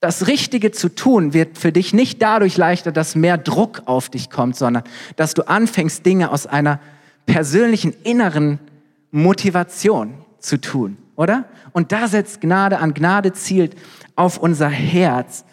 Das 0.00 0.26
Richtige 0.26 0.72
zu 0.72 0.90
tun 0.90 1.32
wird 1.32 1.56
für 1.56 1.72
dich 1.72 1.94
nicht 1.94 2.20
dadurch 2.20 2.58
leichter, 2.58 2.92
dass 2.92 3.14
mehr 3.14 3.38
Druck 3.38 3.82
auf 3.86 4.10
dich 4.10 4.28
kommt, 4.28 4.56
sondern 4.56 4.84
dass 5.16 5.32
du 5.32 5.48
anfängst, 5.48 6.04
Dinge 6.04 6.30
aus 6.30 6.46
einer 6.46 6.80
persönlichen 7.24 7.94
inneren 8.02 8.58
Motivation 9.10 10.12
zu 10.38 10.60
tun 10.60 10.98
oder? 11.16 11.44
Und 11.72 11.92
da 11.92 12.08
setzt 12.08 12.40
Gnade 12.40 12.78
an. 12.78 12.92
Gnade 12.92 13.32
zielt 13.32 13.74
auf 14.16 14.36
unser 14.36 14.68
Herz. 14.68 15.44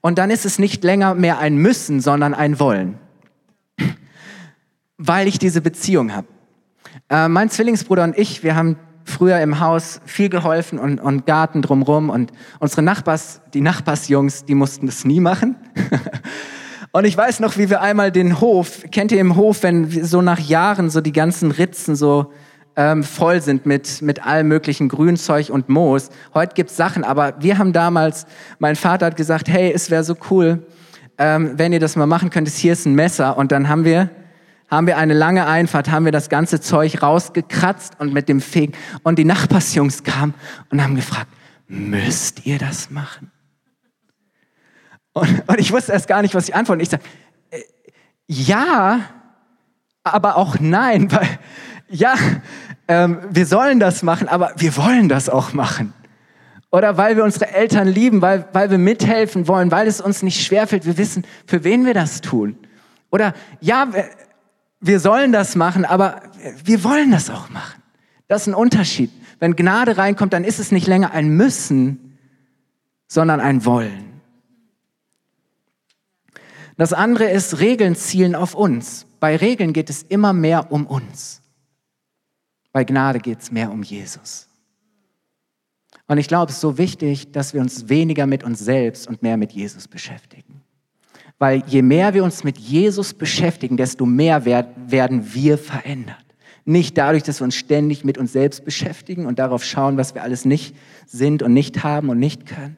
Und 0.00 0.18
dann 0.18 0.30
ist 0.30 0.46
es 0.46 0.58
nicht 0.58 0.82
länger 0.82 1.14
mehr 1.14 1.38
ein 1.38 1.56
Müssen, 1.56 2.00
sondern 2.00 2.34
ein 2.34 2.58
Wollen. 2.58 2.98
Weil 4.96 5.28
ich 5.28 5.38
diese 5.38 5.60
Beziehung 5.60 6.12
habe. 6.12 6.26
Äh, 7.08 7.28
mein 7.28 7.50
Zwillingsbruder 7.50 8.04
und 8.04 8.18
ich, 8.18 8.42
wir 8.42 8.54
haben 8.54 8.76
früher 9.04 9.40
im 9.40 9.60
Haus 9.60 10.00
viel 10.04 10.28
geholfen 10.28 10.78
und, 10.78 11.00
und 11.00 11.26
Garten 11.26 11.62
drumrum 11.62 12.10
und 12.10 12.32
unsere 12.58 12.82
Nachbars, 12.82 13.40
die 13.52 13.60
Nachbarsjungs, 13.60 14.44
die 14.44 14.54
mussten 14.54 14.86
das 14.86 15.04
nie 15.04 15.20
machen. 15.20 15.56
und 16.92 17.04
ich 17.04 17.16
weiß 17.16 17.40
noch, 17.40 17.58
wie 17.58 17.70
wir 17.70 17.80
einmal 17.80 18.12
den 18.12 18.40
Hof, 18.40 18.84
kennt 18.90 19.12
ihr 19.12 19.20
im 19.20 19.36
Hof, 19.36 19.62
wenn 19.62 19.90
so 20.04 20.22
nach 20.22 20.38
Jahren 20.38 20.90
so 20.90 21.00
die 21.00 21.12
ganzen 21.12 21.50
Ritzen 21.50 21.96
so 21.96 22.32
ähm, 22.76 23.02
voll 23.02 23.40
sind 23.42 23.66
mit, 23.66 24.00
mit 24.00 24.24
allem 24.24 24.48
möglichen 24.48 24.88
Grünzeug 24.88 25.50
und 25.50 25.68
Moos. 25.68 26.10
Heute 26.34 26.54
gibt's 26.54 26.76
Sachen, 26.76 27.04
aber 27.04 27.34
wir 27.40 27.58
haben 27.58 27.72
damals, 27.72 28.26
mein 28.58 28.76
Vater 28.76 29.06
hat 29.06 29.16
gesagt, 29.16 29.48
hey, 29.48 29.72
es 29.74 29.90
wäre 29.90 30.04
so 30.04 30.14
cool, 30.30 30.66
ähm, 31.18 31.52
wenn 31.56 31.72
ihr 31.72 31.80
das 31.80 31.96
mal 31.96 32.06
machen 32.06 32.30
könntest, 32.30 32.58
hier 32.58 32.72
ist 32.72 32.86
ein 32.86 32.94
Messer. 32.94 33.36
Und 33.36 33.52
dann 33.52 33.68
haben 33.68 33.84
wir, 33.84 34.08
haben 34.70 34.86
wir 34.86 34.96
eine 34.96 35.14
lange 35.14 35.46
Einfahrt, 35.46 35.90
haben 35.90 36.04
wir 36.04 36.12
das 36.12 36.28
ganze 36.28 36.60
Zeug 36.60 37.02
rausgekratzt 37.02 37.98
und 37.98 38.12
mit 38.12 38.28
dem 38.28 38.40
Fegen. 38.40 38.72
Und 39.02 39.18
die 39.18 39.24
Nachbarsjungs 39.24 40.04
kamen 40.04 40.34
und 40.70 40.82
haben 40.82 40.94
gefragt, 40.94 41.28
müsst 41.66 42.46
ihr 42.46 42.58
das 42.58 42.90
machen? 42.90 43.32
Und, 45.12 45.48
und 45.48 45.58
ich 45.58 45.72
wusste 45.72 45.92
erst 45.92 46.06
gar 46.06 46.22
nicht, 46.22 46.34
was 46.34 46.48
ich 46.48 46.54
antworte. 46.54 46.82
Ich 46.82 46.88
sage, 46.88 47.02
äh, 47.50 47.60
ja, 48.28 49.00
aber 50.04 50.36
auch 50.36 50.56
nein, 50.60 51.10
weil 51.12 51.28
ja, 51.88 52.14
ähm, 52.86 53.18
wir 53.28 53.46
sollen 53.46 53.80
das 53.80 54.02
machen, 54.04 54.28
aber 54.28 54.52
wir 54.56 54.76
wollen 54.76 55.08
das 55.08 55.28
auch 55.28 55.52
machen. 55.52 55.92
Oder 56.70 56.96
weil 56.96 57.16
wir 57.16 57.24
unsere 57.24 57.48
Eltern 57.48 57.88
lieben, 57.88 58.22
weil, 58.22 58.46
weil 58.52 58.70
wir 58.70 58.78
mithelfen 58.78 59.48
wollen, 59.48 59.72
weil 59.72 59.88
es 59.88 60.00
uns 60.00 60.22
nicht 60.22 60.44
schwerfällt. 60.44 60.86
Wir 60.86 60.96
wissen, 60.98 61.26
für 61.46 61.64
wen 61.64 61.84
wir 61.84 61.94
das 61.94 62.20
tun. 62.20 62.56
Oder 63.10 63.34
ja, 63.60 63.88
wir, 64.80 65.00
sollen 65.00 65.32
das 65.32 65.56
machen, 65.56 65.84
aber 65.84 66.22
wir 66.64 66.82
wollen 66.84 67.10
das 67.10 67.30
auch 67.30 67.50
machen. 67.50 67.82
Das 68.28 68.42
ist 68.42 68.48
ein 68.48 68.54
Unterschied. 68.54 69.10
Wenn 69.38 69.56
Gnade 69.56 69.96
reinkommt, 69.96 70.32
dann 70.32 70.44
ist 70.44 70.58
es 70.58 70.72
nicht 70.72 70.86
länger 70.86 71.12
ein 71.12 71.30
Müssen, 71.30 72.18
sondern 73.08 73.40
ein 73.40 73.64
Wollen. 73.64 74.20
Das 76.76 76.92
andere 76.92 77.28
ist, 77.30 77.60
Regeln 77.60 77.94
zielen 77.94 78.34
auf 78.34 78.54
uns. 78.54 79.06
Bei 79.18 79.36
Regeln 79.36 79.72
geht 79.72 79.90
es 79.90 80.02
immer 80.02 80.32
mehr 80.32 80.72
um 80.72 80.86
uns. 80.86 81.42
Bei 82.72 82.84
Gnade 82.84 83.18
geht 83.18 83.40
es 83.40 83.50
mehr 83.50 83.70
um 83.70 83.82
Jesus. 83.82 84.48
Und 86.06 86.18
ich 86.18 86.28
glaube, 86.28 86.50
es 86.50 86.56
ist 86.56 86.60
so 86.62 86.78
wichtig, 86.78 87.32
dass 87.32 87.52
wir 87.52 87.60
uns 87.60 87.88
weniger 87.88 88.26
mit 88.26 88.44
uns 88.44 88.60
selbst 88.60 89.06
und 89.06 89.22
mehr 89.22 89.36
mit 89.36 89.52
Jesus 89.52 89.88
beschäftigen. 89.88 90.59
Weil 91.40 91.64
je 91.66 91.80
mehr 91.80 92.12
wir 92.12 92.22
uns 92.22 92.44
mit 92.44 92.58
Jesus 92.58 93.14
beschäftigen, 93.14 93.78
desto 93.78 94.04
mehr 94.04 94.44
werden 94.44 95.32
wir 95.34 95.56
verändert. 95.56 96.22
Nicht 96.66 96.98
dadurch, 96.98 97.22
dass 97.22 97.40
wir 97.40 97.46
uns 97.46 97.54
ständig 97.54 98.04
mit 98.04 98.18
uns 98.18 98.32
selbst 98.32 98.62
beschäftigen 98.62 99.24
und 99.24 99.38
darauf 99.38 99.64
schauen, 99.64 99.96
was 99.96 100.14
wir 100.14 100.22
alles 100.22 100.44
nicht 100.44 100.76
sind 101.06 101.42
und 101.42 101.54
nicht 101.54 101.82
haben 101.82 102.10
und 102.10 102.18
nicht 102.18 102.44
können. 102.44 102.76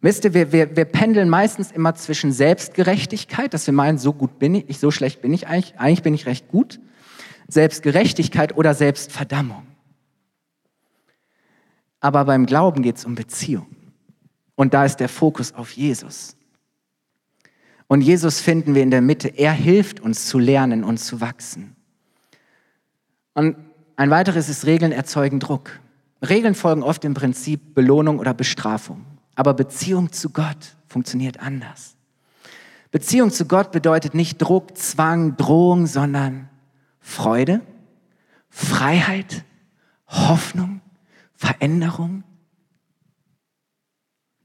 Wisst 0.00 0.24
ihr, 0.24 0.32
wir, 0.32 0.52
wir, 0.52 0.76
wir 0.76 0.84
pendeln 0.84 1.28
meistens 1.28 1.72
immer 1.72 1.96
zwischen 1.96 2.30
Selbstgerechtigkeit, 2.30 3.52
dass 3.52 3.66
wir 3.66 3.74
meinen, 3.74 3.98
so 3.98 4.12
gut 4.12 4.38
bin 4.38 4.54
ich, 4.54 4.78
so 4.78 4.92
schlecht 4.92 5.22
bin 5.22 5.32
ich 5.32 5.48
eigentlich, 5.48 5.76
eigentlich 5.80 6.02
bin 6.04 6.14
ich 6.14 6.26
recht 6.26 6.46
gut, 6.46 6.78
Selbstgerechtigkeit 7.48 8.56
oder 8.56 8.74
Selbstverdammung. 8.74 9.66
Aber 11.98 12.24
beim 12.26 12.46
Glauben 12.46 12.82
geht 12.82 12.98
es 12.98 13.04
um 13.04 13.16
Beziehung. 13.16 13.66
Und 14.56 14.74
da 14.74 14.84
ist 14.84 14.96
der 14.96 15.08
Fokus 15.08 15.52
auf 15.52 15.72
Jesus. 15.72 16.36
Und 17.86 18.00
Jesus 18.00 18.40
finden 18.40 18.74
wir 18.74 18.82
in 18.82 18.90
der 18.90 19.02
Mitte. 19.02 19.28
Er 19.28 19.52
hilft 19.52 20.00
uns 20.00 20.26
zu 20.26 20.38
lernen 20.38 20.84
und 20.84 20.98
zu 20.98 21.20
wachsen. 21.20 21.76
Und 23.34 23.56
ein 23.96 24.10
weiteres 24.10 24.48
ist, 24.48 24.66
Regeln 24.66 24.92
erzeugen 24.92 25.40
Druck. 25.40 25.78
Regeln 26.22 26.54
folgen 26.54 26.82
oft 26.82 27.04
im 27.04 27.14
Prinzip 27.14 27.74
Belohnung 27.74 28.18
oder 28.18 28.34
Bestrafung. 28.34 29.04
Aber 29.34 29.54
Beziehung 29.54 30.12
zu 30.12 30.30
Gott 30.30 30.76
funktioniert 30.86 31.40
anders. 31.40 31.96
Beziehung 32.90 33.30
zu 33.30 33.46
Gott 33.46 33.72
bedeutet 33.72 34.14
nicht 34.14 34.38
Druck, 34.38 34.76
Zwang, 34.78 35.36
Drohung, 35.36 35.86
sondern 35.86 36.48
Freude, 37.00 37.60
Freiheit, 38.48 39.44
Hoffnung, 40.06 40.80
Veränderung. 41.34 42.22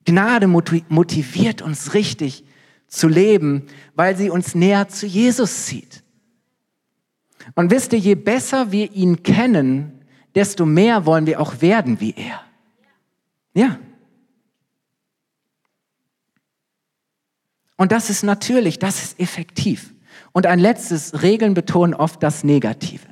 Gnade 0.10 0.48
motiviert 0.48 1.62
uns 1.62 1.94
richtig 1.94 2.44
zu 2.88 3.08
leben, 3.08 3.68
weil 3.94 4.18
sie 4.18 4.32
uns 4.32 4.56
näher 4.56 4.88
zu 4.88 5.06
Jesus 5.06 5.68
zieht. 5.68 6.04
Und 7.54 7.70
wisst 7.70 7.94
ihr, 7.94 8.00
je 8.00 8.16
besser 8.16 8.72
wir 8.72 8.92
ihn 8.92 9.22
kennen, 9.22 10.04
desto 10.34 10.66
mehr 10.66 11.06
wollen 11.06 11.28
wir 11.28 11.40
auch 11.40 11.62
werden 11.62 12.00
wie 12.00 12.16
er. 12.18 12.42
Ja. 13.54 13.78
Und 17.78 17.92
das 17.92 18.10
ist 18.10 18.24
natürlich, 18.24 18.80
das 18.80 19.04
ist 19.04 19.20
effektiv. 19.20 19.94
Und 20.32 20.48
ein 20.48 20.60
letztes, 20.60 21.22
Regeln 21.22 21.54
betonen 21.54 21.94
oft 21.94 22.24
das 22.24 22.44
Negative. 22.44 23.06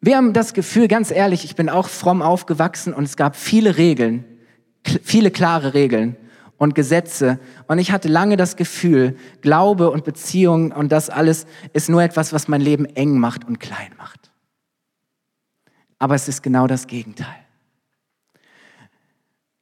Wir 0.00 0.18
haben 0.18 0.32
das 0.32 0.54
Gefühl, 0.54 0.86
ganz 0.86 1.10
ehrlich, 1.10 1.44
ich 1.44 1.56
bin 1.56 1.68
auch 1.68 1.88
fromm 1.88 2.22
aufgewachsen 2.22 2.94
und 2.94 3.02
es 3.02 3.16
gab 3.16 3.34
viele 3.34 3.76
Regeln, 3.76 4.24
viele 5.02 5.30
klare 5.30 5.74
Regeln 5.74 6.16
und 6.58 6.74
Gesetze. 6.74 7.38
Und 7.66 7.78
ich 7.78 7.92
hatte 7.92 8.08
lange 8.08 8.36
das 8.36 8.56
Gefühl, 8.56 9.16
Glaube 9.40 9.90
und 9.90 10.04
Beziehung 10.04 10.72
und 10.72 10.92
das 10.92 11.10
alles 11.10 11.46
ist 11.72 11.88
nur 11.88 12.02
etwas, 12.02 12.32
was 12.32 12.48
mein 12.48 12.60
Leben 12.60 12.84
eng 12.84 13.18
macht 13.18 13.44
und 13.44 13.60
klein 13.60 13.92
macht. 13.98 14.30
Aber 15.98 16.14
es 16.14 16.28
ist 16.28 16.42
genau 16.42 16.66
das 16.66 16.86
Gegenteil. 16.86 17.46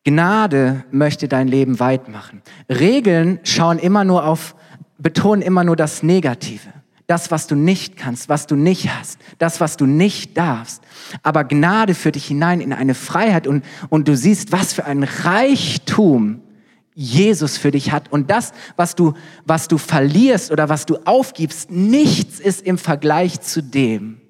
Gnade 0.04 0.84
möchte 0.90 1.28
dein 1.28 1.48
Leben 1.48 1.80
weit 1.80 2.08
machen. 2.08 2.42
Regeln 2.68 3.40
schauen 3.42 3.78
immer 3.78 4.04
nur 4.04 4.26
auf, 4.26 4.54
betonen 4.98 5.40
immer 5.40 5.64
nur 5.64 5.76
das 5.76 6.02
Negative. 6.02 6.73
Das, 7.06 7.30
was 7.30 7.46
du 7.46 7.54
nicht 7.54 7.96
kannst, 7.96 8.28
was 8.28 8.46
du 8.46 8.56
nicht 8.56 8.88
hast, 8.88 9.18
das, 9.38 9.60
was 9.60 9.76
du 9.76 9.84
nicht 9.84 10.36
darfst. 10.38 10.82
Aber 11.22 11.44
Gnade 11.44 11.94
führt 11.94 12.14
dich 12.14 12.26
hinein 12.26 12.60
in 12.60 12.72
eine 12.72 12.94
Freiheit 12.94 13.46
und, 13.46 13.64
und 13.90 14.08
du 14.08 14.16
siehst, 14.16 14.52
was 14.52 14.72
für 14.72 14.86
ein 14.86 15.02
Reichtum 15.02 16.40
Jesus 16.94 17.58
für 17.58 17.72
dich 17.72 17.92
hat. 17.92 18.10
Und 18.10 18.30
das, 18.30 18.52
was 18.76 18.94
du, 18.94 19.14
was 19.44 19.68
du 19.68 19.78
verlierst 19.78 20.50
oder 20.50 20.68
was 20.68 20.86
du 20.86 20.96
aufgibst, 21.04 21.70
nichts 21.70 22.40
ist 22.40 22.62
im 22.62 22.78
Vergleich 22.78 23.40
zu 23.40 23.62
dem, 23.62 24.20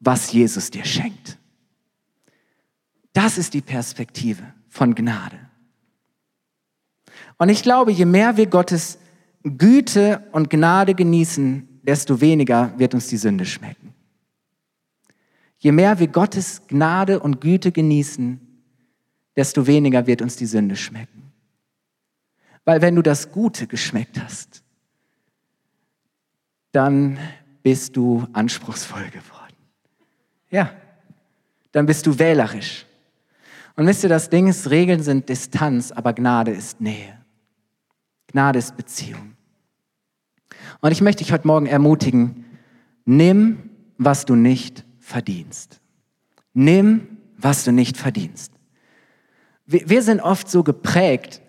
was 0.00 0.32
Jesus 0.32 0.70
dir 0.70 0.84
schenkt. 0.84 1.38
Das 3.12 3.38
ist 3.38 3.54
die 3.54 3.60
Perspektive 3.60 4.42
von 4.68 4.94
Gnade. 4.94 5.38
Und 7.38 7.48
ich 7.48 7.62
glaube, 7.62 7.92
je 7.92 8.04
mehr 8.04 8.36
wir 8.36 8.46
Gottes 8.46 8.98
Güte 9.42 10.22
und 10.32 10.50
Gnade 10.50 10.94
genießen, 10.94 11.80
desto 11.82 12.20
weniger 12.20 12.72
wird 12.78 12.94
uns 12.94 13.06
die 13.06 13.16
Sünde 13.16 13.44
schmecken. 13.46 13.94
Je 15.58 15.72
mehr 15.72 15.98
wir 15.98 16.08
Gottes 16.08 16.62
Gnade 16.68 17.20
und 17.20 17.40
Güte 17.40 17.72
genießen, 17.72 18.40
desto 19.36 19.66
weniger 19.66 20.06
wird 20.06 20.22
uns 20.22 20.36
die 20.36 20.46
Sünde 20.46 20.76
schmecken. 20.76 21.32
Weil 22.64 22.82
wenn 22.82 22.94
du 22.94 23.02
das 23.02 23.30
Gute 23.30 23.66
geschmeckt 23.66 24.20
hast, 24.22 24.62
dann 26.72 27.18
bist 27.62 27.96
du 27.96 28.26
anspruchsvoll 28.32 29.08
geworden. 29.10 29.56
Ja, 30.50 30.72
dann 31.72 31.86
bist 31.86 32.06
du 32.06 32.18
wählerisch. 32.18 32.86
Und 33.76 33.86
wisst 33.86 34.02
ihr, 34.02 34.08
das 34.08 34.28
Ding 34.30 34.48
ist, 34.48 34.70
Regeln 34.70 35.02
sind 35.02 35.28
Distanz, 35.28 35.92
aber 35.92 36.12
Gnade 36.12 36.50
ist 36.50 36.80
Nähe. 36.80 37.19
Gnade 38.32 38.58
ist 38.58 38.76
Beziehung. 38.76 39.34
Und 40.80 40.92
ich 40.92 41.00
möchte 41.00 41.22
dich 41.22 41.32
heute 41.32 41.46
Morgen 41.46 41.66
ermutigen, 41.66 42.44
nimm, 43.04 43.70
was 43.98 44.24
du 44.24 44.34
nicht 44.34 44.84
verdienst. 44.98 45.80
Nimm, 46.54 47.18
was 47.36 47.64
du 47.64 47.72
nicht 47.72 47.96
verdienst. 47.96 48.52
Wir, 49.66 49.88
wir 49.88 50.02
sind 50.02 50.20
oft 50.20 50.48
so 50.48 50.62
geprägt, 50.62 51.42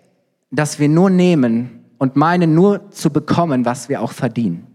dass 0.51 0.79
wir 0.79 0.89
nur 0.89 1.09
nehmen 1.09 1.85
und 1.97 2.15
meinen 2.15 2.53
nur 2.55 2.91
zu 2.91 3.09
bekommen, 3.09 3.65
was 3.65 3.89
wir 3.89 4.01
auch 4.01 4.11
verdienen. 4.11 4.67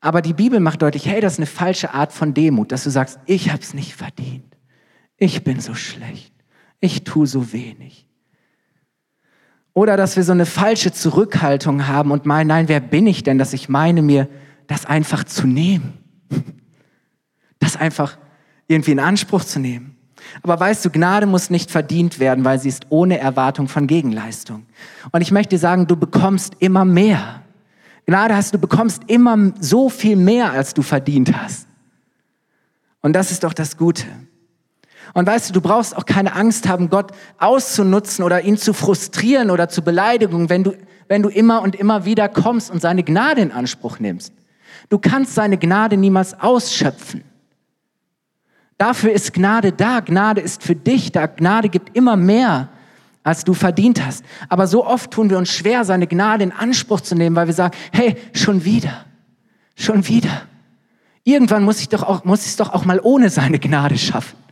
Aber 0.00 0.20
die 0.20 0.34
Bibel 0.34 0.60
macht 0.60 0.82
deutlich, 0.82 1.06
hey, 1.06 1.20
das 1.20 1.34
ist 1.34 1.38
eine 1.38 1.46
falsche 1.46 1.94
Art 1.94 2.12
von 2.12 2.34
Demut, 2.34 2.72
dass 2.72 2.84
du 2.84 2.90
sagst, 2.90 3.18
ich 3.26 3.50
habe 3.50 3.62
es 3.62 3.72
nicht 3.72 3.94
verdient 3.94 4.54
ich 5.16 5.44
bin 5.44 5.60
so 5.60 5.74
schlecht, 5.74 6.32
ich 6.80 7.04
tue 7.04 7.26
so 7.26 7.52
wenig. 7.52 8.06
Oder 9.74 9.96
dass 9.96 10.16
wir 10.16 10.22
so 10.22 10.32
eine 10.32 10.46
falsche 10.46 10.92
Zurückhaltung 10.92 11.88
haben 11.88 12.12
und 12.12 12.26
meinen, 12.26 12.46
nein, 12.46 12.68
wer 12.68 12.80
bin 12.80 13.08
ich 13.08 13.24
denn, 13.24 13.38
dass 13.38 13.52
ich 13.52 13.68
meine, 13.68 14.02
mir 14.02 14.28
das 14.68 14.86
einfach 14.86 15.24
zu 15.24 15.46
nehmen? 15.46 15.98
Das 17.60 17.76
einfach 17.78 18.18
irgendwie 18.68 18.90
in 18.90 19.00
Anspruch 19.00 19.42
zu 19.42 19.58
nehmen. 19.58 19.96
Aber 20.42 20.60
weißt 20.60 20.84
du, 20.84 20.90
Gnade 20.90 21.24
muss 21.24 21.48
nicht 21.48 21.70
verdient 21.70 22.18
werden, 22.18 22.44
weil 22.44 22.58
sie 22.58 22.68
ist 22.68 22.86
ohne 22.90 23.18
Erwartung 23.18 23.68
von 23.68 23.86
Gegenleistung. 23.86 24.66
Und 25.12 25.22
ich 25.22 25.30
möchte 25.30 25.50
dir 25.50 25.58
sagen, 25.58 25.86
du 25.86 25.96
bekommst 25.96 26.56
immer 26.58 26.84
mehr. 26.84 27.42
Gnade 28.06 28.36
hast 28.36 28.52
du 28.52 28.58
bekommst 28.58 29.04
immer 29.06 29.52
so 29.60 29.88
viel 29.88 30.16
mehr, 30.16 30.52
als 30.52 30.74
du 30.74 30.82
verdient 30.82 31.34
hast. 31.34 31.66
Und 33.00 33.14
das 33.14 33.30
ist 33.30 33.44
doch 33.44 33.54
das 33.54 33.78
Gute. 33.78 34.04
Und 35.14 35.26
weißt 35.28 35.48
du, 35.48 35.52
du 35.54 35.60
brauchst 35.60 35.96
auch 35.96 36.06
keine 36.06 36.34
Angst 36.34 36.68
haben, 36.68 36.90
Gott 36.90 37.12
auszunutzen 37.38 38.24
oder 38.24 38.42
ihn 38.42 38.58
zu 38.58 38.74
frustrieren 38.74 39.50
oder 39.50 39.68
zu 39.68 39.82
beleidigen, 39.82 40.50
wenn 40.50 40.64
du, 40.64 40.72
wenn 41.08 41.22
du 41.22 41.28
immer 41.28 41.62
und 41.62 41.76
immer 41.76 42.04
wieder 42.04 42.28
kommst 42.28 42.70
und 42.70 42.82
seine 42.82 43.04
Gnade 43.04 43.40
in 43.40 43.52
Anspruch 43.52 44.00
nimmst. 44.00 44.32
Du 44.88 44.98
kannst 44.98 45.34
seine 45.34 45.56
Gnade 45.56 45.96
niemals 45.96 46.38
ausschöpfen. 46.38 47.22
Dafür 48.76 49.12
ist 49.12 49.32
Gnade 49.32 49.72
da. 49.72 50.00
Gnade 50.00 50.40
ist 50.40 50.64
für 50.64 50.74
dich 50.74 51.12
da. 51.12 51.26
Gnade 51.26 51.68
gibt 51.68 51.96
immer 51.96 52.16
mehr, 52.16 52.68
als 53.22 53.44
du 53.44 53.54
verdient 53.54 54.04
hast. 54.04 54.24
Aber 54.48 54.66
so 54.66 54.84
oft 54.84 55.12
tun 55.12 55.30
wir 55.30 55.38
uns 55.38 55.50
schwer, 55.50 55.84
seine 55.84 56.08
Gnade 56.08 56.42
in 56.42 56.52
Anspruch 56.52 57.00
zu 57.00 57.14
nehmen, 57.14 57.36
weil 57.36 57.46
wir 57.46 57.54
sagen, 57.54 57.76
hey, 57.92 58.16
schon 58.32 58.64
wieder, 58.64 59.04
schon 59.76 60.08
wieder. 60.08 60.42
Irgendwann 61.22 61.62
muss 61.62 61.80
ich 61.80 61.88
doch 61.88 62.02
auch, 62.02 62.24
muss 62.24 62.40
ich 62.40 62.48
es 62.48 62.56
doch 62.56 62.74
auch 62.74 62.84
mal 62.84 63.00
ohne 63.00 63.30
seine 63.30 63.60
Gnade 63.60 63.96
schaffen. 63.96 64.43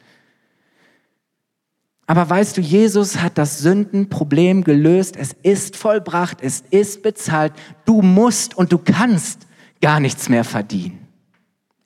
Aber 2.07 2.29
weißt 2.29 2.57
du, 2.57 2.61
Jesus 2.61 3.21
hat 3.21 3.38
das 3.38 3.59
Sündenproblem 3.59 4.65
gelöst. 4.65 5.17
Es 5.17 5.35
ist 5.43 5.77
vollbracht, 5.77 6.38
es 6.41 6.62
ist 6.71 7.03
bezahlt. 7.03 7.53
Du 7.85 8.03
musst 8.03 8.57
und 8.57 8.73
du 8.73 8.79
kannst 8.79 9.47
gar 9.81 10.01
nichts 10.01 10.29
mehr 10.29 10.45
verdienen. 10.45 11.07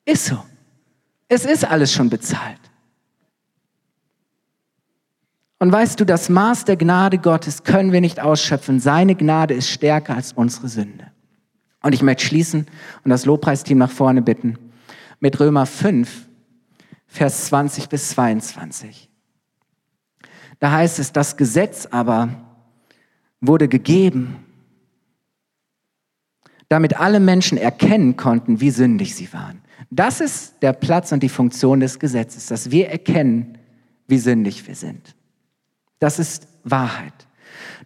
Ist 0.04 0.26
so. 0.26 0.38
Es 1.28 1.44
ist 1.44 1.64
alles 1.64 1.92
schon 1.92 2.08
bezahlt. 2.08 2.60
Und 5.58 5.72
weißt 5.72 5.98
du, 5.98 6.04
das 6.04 6.28
Maß 6.28 6.64
der 6.64 6.76
Gnade 6.76 7.18
Gottes 7.18 7.64
können 7.64 7.92
wir 7.92 8.00
nicht 8.00 8.20
ausschöpfen. 8.20 8.78
Seine 8.78 9.14
Gnade 9.14 9.54
ist 9.54 9.70
stärker 9.70 10.14
als 10.14 10.32
unsere 10.32 10.68
Sünde. 10.68 11.10
Und 11.82 11.94
ich 11.94 12.02
möchte 12.02 12.24
schließen 12.24 12.66
und 13.04 13.10
das 13.10 13.24
Lobpreisteam 13.24 13.78
nach 13.78 13.90
vorne 13.90 14.20
bitten 14.22 14.58
mit 15.20 15.40
Römer 15.40 15.66
5, 15.66 16.26
Vers 17.06 17.46
20 17.46 17.88
bis 17.88 18.10
22. 18.10 19.08
Da 20.58 20.72
heißt 20.72 20.98
es, 20.98 21.12
das 21.12 21.36
Gesetz 21.36 21.86
aber 21.90 22.28
wurde 23.40 23.68
gegeben, 23.68 24.36
damit 26.68 26.98
alle 26.98 27.20
Menschen 27.20 27.58
erkennen 27.58 28.16
konnten, 28.16 28.60
wie 28.60 28.70
sündig 28.70 29.14
sie 29.14 29.32
waren. 29.32 29.62
Das 29.90 30.20
ist 30.20 30.62
der 30.62 30.72
Platz 30.72 31.12
und 31.12 31.22
die 31.22 31.28
Funktion 31.28 31.80
des 31.80 31.98
Gesetzes, 31.98 32.46
dass 32.46 32.70
wir 32.70 32.88
erkennen, 32.88 33.58
wie 34.08 34.18
sündig 34.18 34.66
wir 34.66 34.74
sind. 34.74 35.14
Das 35.98 36.18
ist 36.18 36.48
Wahrheit. 36.64 37.12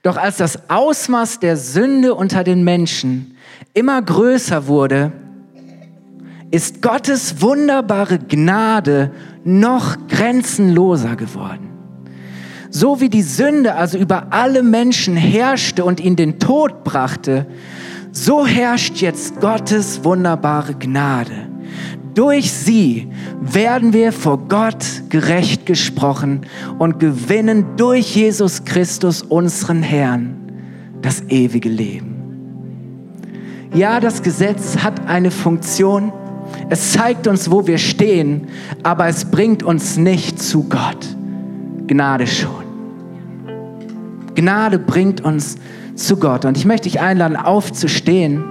Doch 0.03 0.17
als 0.17 0.39
das 0.39 0.71
Ausmaß 0.71 1.41
der 1.41 1.57
Sünde 1.57 2.15
unter 2.15 2.43
den 2.43 2.65
Menschen 2.65 3.37
immer 3.75 4.01
größer 4.01 4.67
wurde, 4.67 5.13
ist 6.51 6.83
Gottes 6.83 7.43
wunderbare 7.43 8.19
Gnade 8.19 9.13
noch 9.45 10.09
grenzenloser 10.09 11.17
geworden. 11.17 11.70
So 12.71 13.01
wie 13.01 13.09
die 13.09 13.23
Sünde 13.23 13.75
also 13.75 13.99
über 13.99 14.29
alle 14.31 14.63
Menschen 14.63 15.17
herrschte 15.17 15.85
und 15.85 16.01
ihnen 16.01 16.17
den 16.17 16.39
Tod 16.39 16.85
brachte, 16.85 17.47
so 18.13 18.47
herrscht 18.47 18.99
jetzt 18.99 19.41
Gottes 19.41 20.05
wunderbare 20.05 20.75
Gnade. 20.75 21.49
Durch 22.15 22.53
sie 22.53 23.09
werden 23.41 23.93
wir 23.93 24.13
vor 24.13 24.39
Gott 24.49 24.85
gerecht 25.09 25.67
gesprochen 25.67 26.43
und 26.79 26.99
gewinnen 26.99 27.65
durch 27.77 28.15
Jesus 28.17 28.65
Christus, 28.65 29.23
unseren 29.23 29.83
Herrn, 29.83 30.37
das 31.03 31.23
ewige 31.29 31.69
Leben. 31.69 32.17
Ja, 33.75 34.01
das 34.01 34.23
Gesetz 34.23 34.79
hat 34.79 35.07
eine 35.09 35.31
Funktion. 35.31 36.13
Es 36.69 36.93
zeigt 36.93 37.29
uns, 37.29 37.51
wo 37.51 37.67
wir 37.67 37.79
stehen, 37.79 38.49
aber 38.83 39.07
es 39.07 39.25
bringt 39.25 39.63
uns 39.63 39.97
nicht 39.97 40.43
zu 40.43 40.65
Gott. 40.65 41.17
Gnade 41.91 42.29
schon. 42.29 42.65
Gnade 44.37 44.79
bringt 44.79 45.23
uns 45.23 45.57
zu 45.97 46.19
Gott. 46.19 46.45
Und 46.45 46.57
ich 46.57 46.65
möchte 46.65 46.89
dich 46.89 47.01
einladen, 47.01 47.37
aufzustehen. 47.37 48.45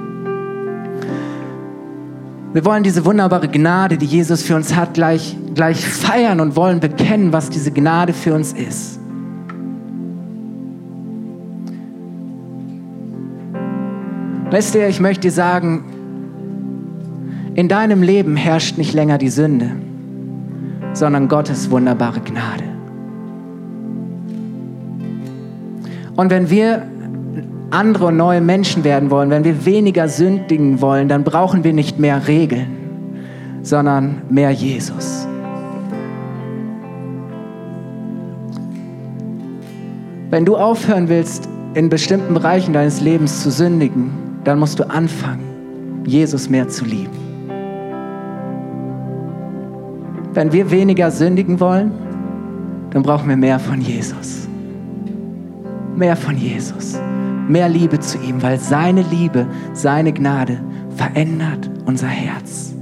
Wir 2.51 2.65
wollen 2.65 2.83
diese 2.83 3.05
wunderbare 3.05 3.47
Gnade, 3.47 3.97
die 3.97 4.07
Jesus 4.07 4.43
für 4.43 4.57
uns 4.57 4.75
hat, 4.75 4.93
gleich, 4.93 5.37
gleich 5.55 5.87
feiern 5.87 6.41
und 6.41 6.57
wollen 6.57 6.81
bekennen, 6.81 7.31
was 7.31 7.49
diese 7.49 7.71
Gnade 7.71 8.11
für 8.11 8.33
uns 8.33 8.51
ist. 8.51 8.99
Weißt 14.51 14.75
du, 14.75 14.85
ich 14.85 14.99
möchte 14.99 15.21
dir 15.21 15.31
sagen, 15.31 15.85
in 17.55 17.69
deinem 17.69 18.03
Leben 18.03 18.35
herrscht 18.35 18.77
nicht 18.77 18.93
länger 18.93 19.17
die 19.17 19.29
Sünde, 19.29 19.71
sondern 20.91 21.29
Gottes 21.29 21.71
wunderbare 21.71 22.19
Gnade. 22.19 22.78
Und 26.19 26.31
wenn 26.31 26.49
wir 26.49 26.81
andere 27.71 28.07
und 28.07 28.17
neue 28.17 28.41
Menschen 28.41 28.83
werden 28.83 29.09
wollen, 29.09 29.29
wenn 29.29 29.45
wir 29.45 29.65
weniger 29.65 30.09
sündigen 30.09 30.81
wollen, 30.81 31.07
dann 31.07 31.23
brauchen 31.23 31.63
wir 31.63 31.71
nicht 31.71 31.97
mehr 31.97 32.27
Regeln, 32.27 32.67
sondern 33.61 34.23
mehr 34.29 34.51
Jesus. 34.51 35.25
Wenn 40.29 40.43
du 40.43 40.57
aufhören 40.57 41.07
willst, 41.07 41.47
in 41.73 41.87
bestimmten 41.87 42.33
Bereichen 42.33 42.73
deines 42.73 42.99
Lebens 42.99 43.41
zu 43.41 43.49
sündigen, 43.49 44.11
dann 44.43 44.59
musst 44.59 44.77
du 44.77 44.89
anfangen, 44.89 46.03
Jesus 46.05 46.49
mehr 46.49 46.67
zu 46.67 46.83
lieben. 46.83 47.15
Wenn 50.33 50.51
wir 50.51 50.69
weniger 50.69 51.11
sündigen 51.11 51.61
wollen, 51.61 51.93
dann 52.89 53.03
brauchen 53.03 53.29
wir 53.29 53.37
mehr 53.37 53.57
von 53.57 53.79
Jesus. 53.79 54.49
Mehr 55.99 56.15
von 56.15 56.37
Jesus 56.37 56.97
mehr 57.49 57.67
Liebe 57.67 57.99
zu 57.99 58.17
ihm, 58.19 58.41
weil 58.41 58.59
seine 58.59 59.01
Liebe, 59.01 59.47
seine 59.73 60.13
Gnade 60.13 60.59
verändert 60.95 61.69
unser 61.85 62.07
Herz. 62.07 62.73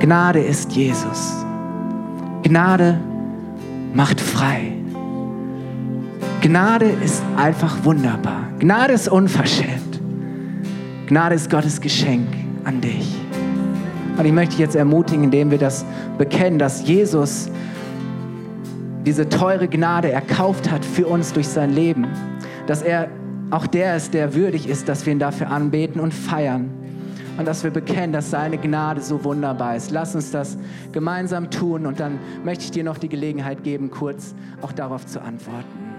Gnade 0.00 0.40
ist 0.40 0.72
Jesus. 0.72 1.44
Gnade 2.42 2.98
macht 3.94 4.20
frei. 4.20 4.72
Gnade 6.40 6.86
ist 7.04 7.22
einfach 7.36 7.84
wunderbar. 7.84 8.48
Gnade 8.58 8.94
ist 8.94 9.08
unverschämt. 9.08 10.00
Gnade 11.06 11.34
ist 11.34 11.50
Gottes 11.50 11.80
Geschenk 11.80 12.28
an 12.64 12.80
dich. 12.80 13.14
Und 14.16 14.24
ich 14.24 14.32
möchte 14.32 14.52
dich 14.52 14.60
jetzt 14.60 14.76
ermutigen, 14.76 15.24
indem 15.24 15.50
wir 15.50 15.58
das 15.58 15.84
bekennen, 16.18 16.58
dass 16.58 16.86
Jesus 16.86 17.48
diese 19.06 19.28
teure 19.28 19.68
Gnade 19.68 20.10
erkauft 20.10 20.70
hat 20.70 20.84
für 20.84 21.06
uns 21.06 21.32
durch 21.32 21.48
sein 21.48 21.72
Leben 21.72 22.06
dass 22.70 22.82
er 22.82 23.08
auch 23.50 23.66
der 23.66 23.96
ist, 23.96 24.14
der 24.14 24.32
würdig 24.34 24.68
ist, 24.68 24.88
dass 24.88 25.04
wir 25.04 25.12
ihn 25.12 25.18
dafür 25.18 25.50
anbeten 25.50 26.00
und 26.00 26.14
feiern. 26.14 26.70
Und 27.36 27.46
dass 27.46 27.64
wir 27.64 27.72
bekennen, 27.72 28.12
dass 28.12 28.30
seine 28.30 28.58
Gnade 28.58 29.00
so 29.00 29.24
wunderbar 29.24 29.74
ist. 29.74 29.90
Lass 29.90 30.14
uns 30.14 30.30
das 30.30 30.56
gemeinsam 30.92 31.50
tun 31.50 31.84
und 31.84 31.98
dann 31.98 32.20
möchte 32.44 32.64
ich 32.64 32.70
dir 32.70 32.84
noch 32.84 32.98
die 32.98 33.08
Gelegenheit 33.08 33.64
geben, 33.64 33.90
kurz 33.90 34.36
auch 34.62 34.70
darauf 34.70 35.04
zu 35.04 35.20
antworten. 35.20 35.89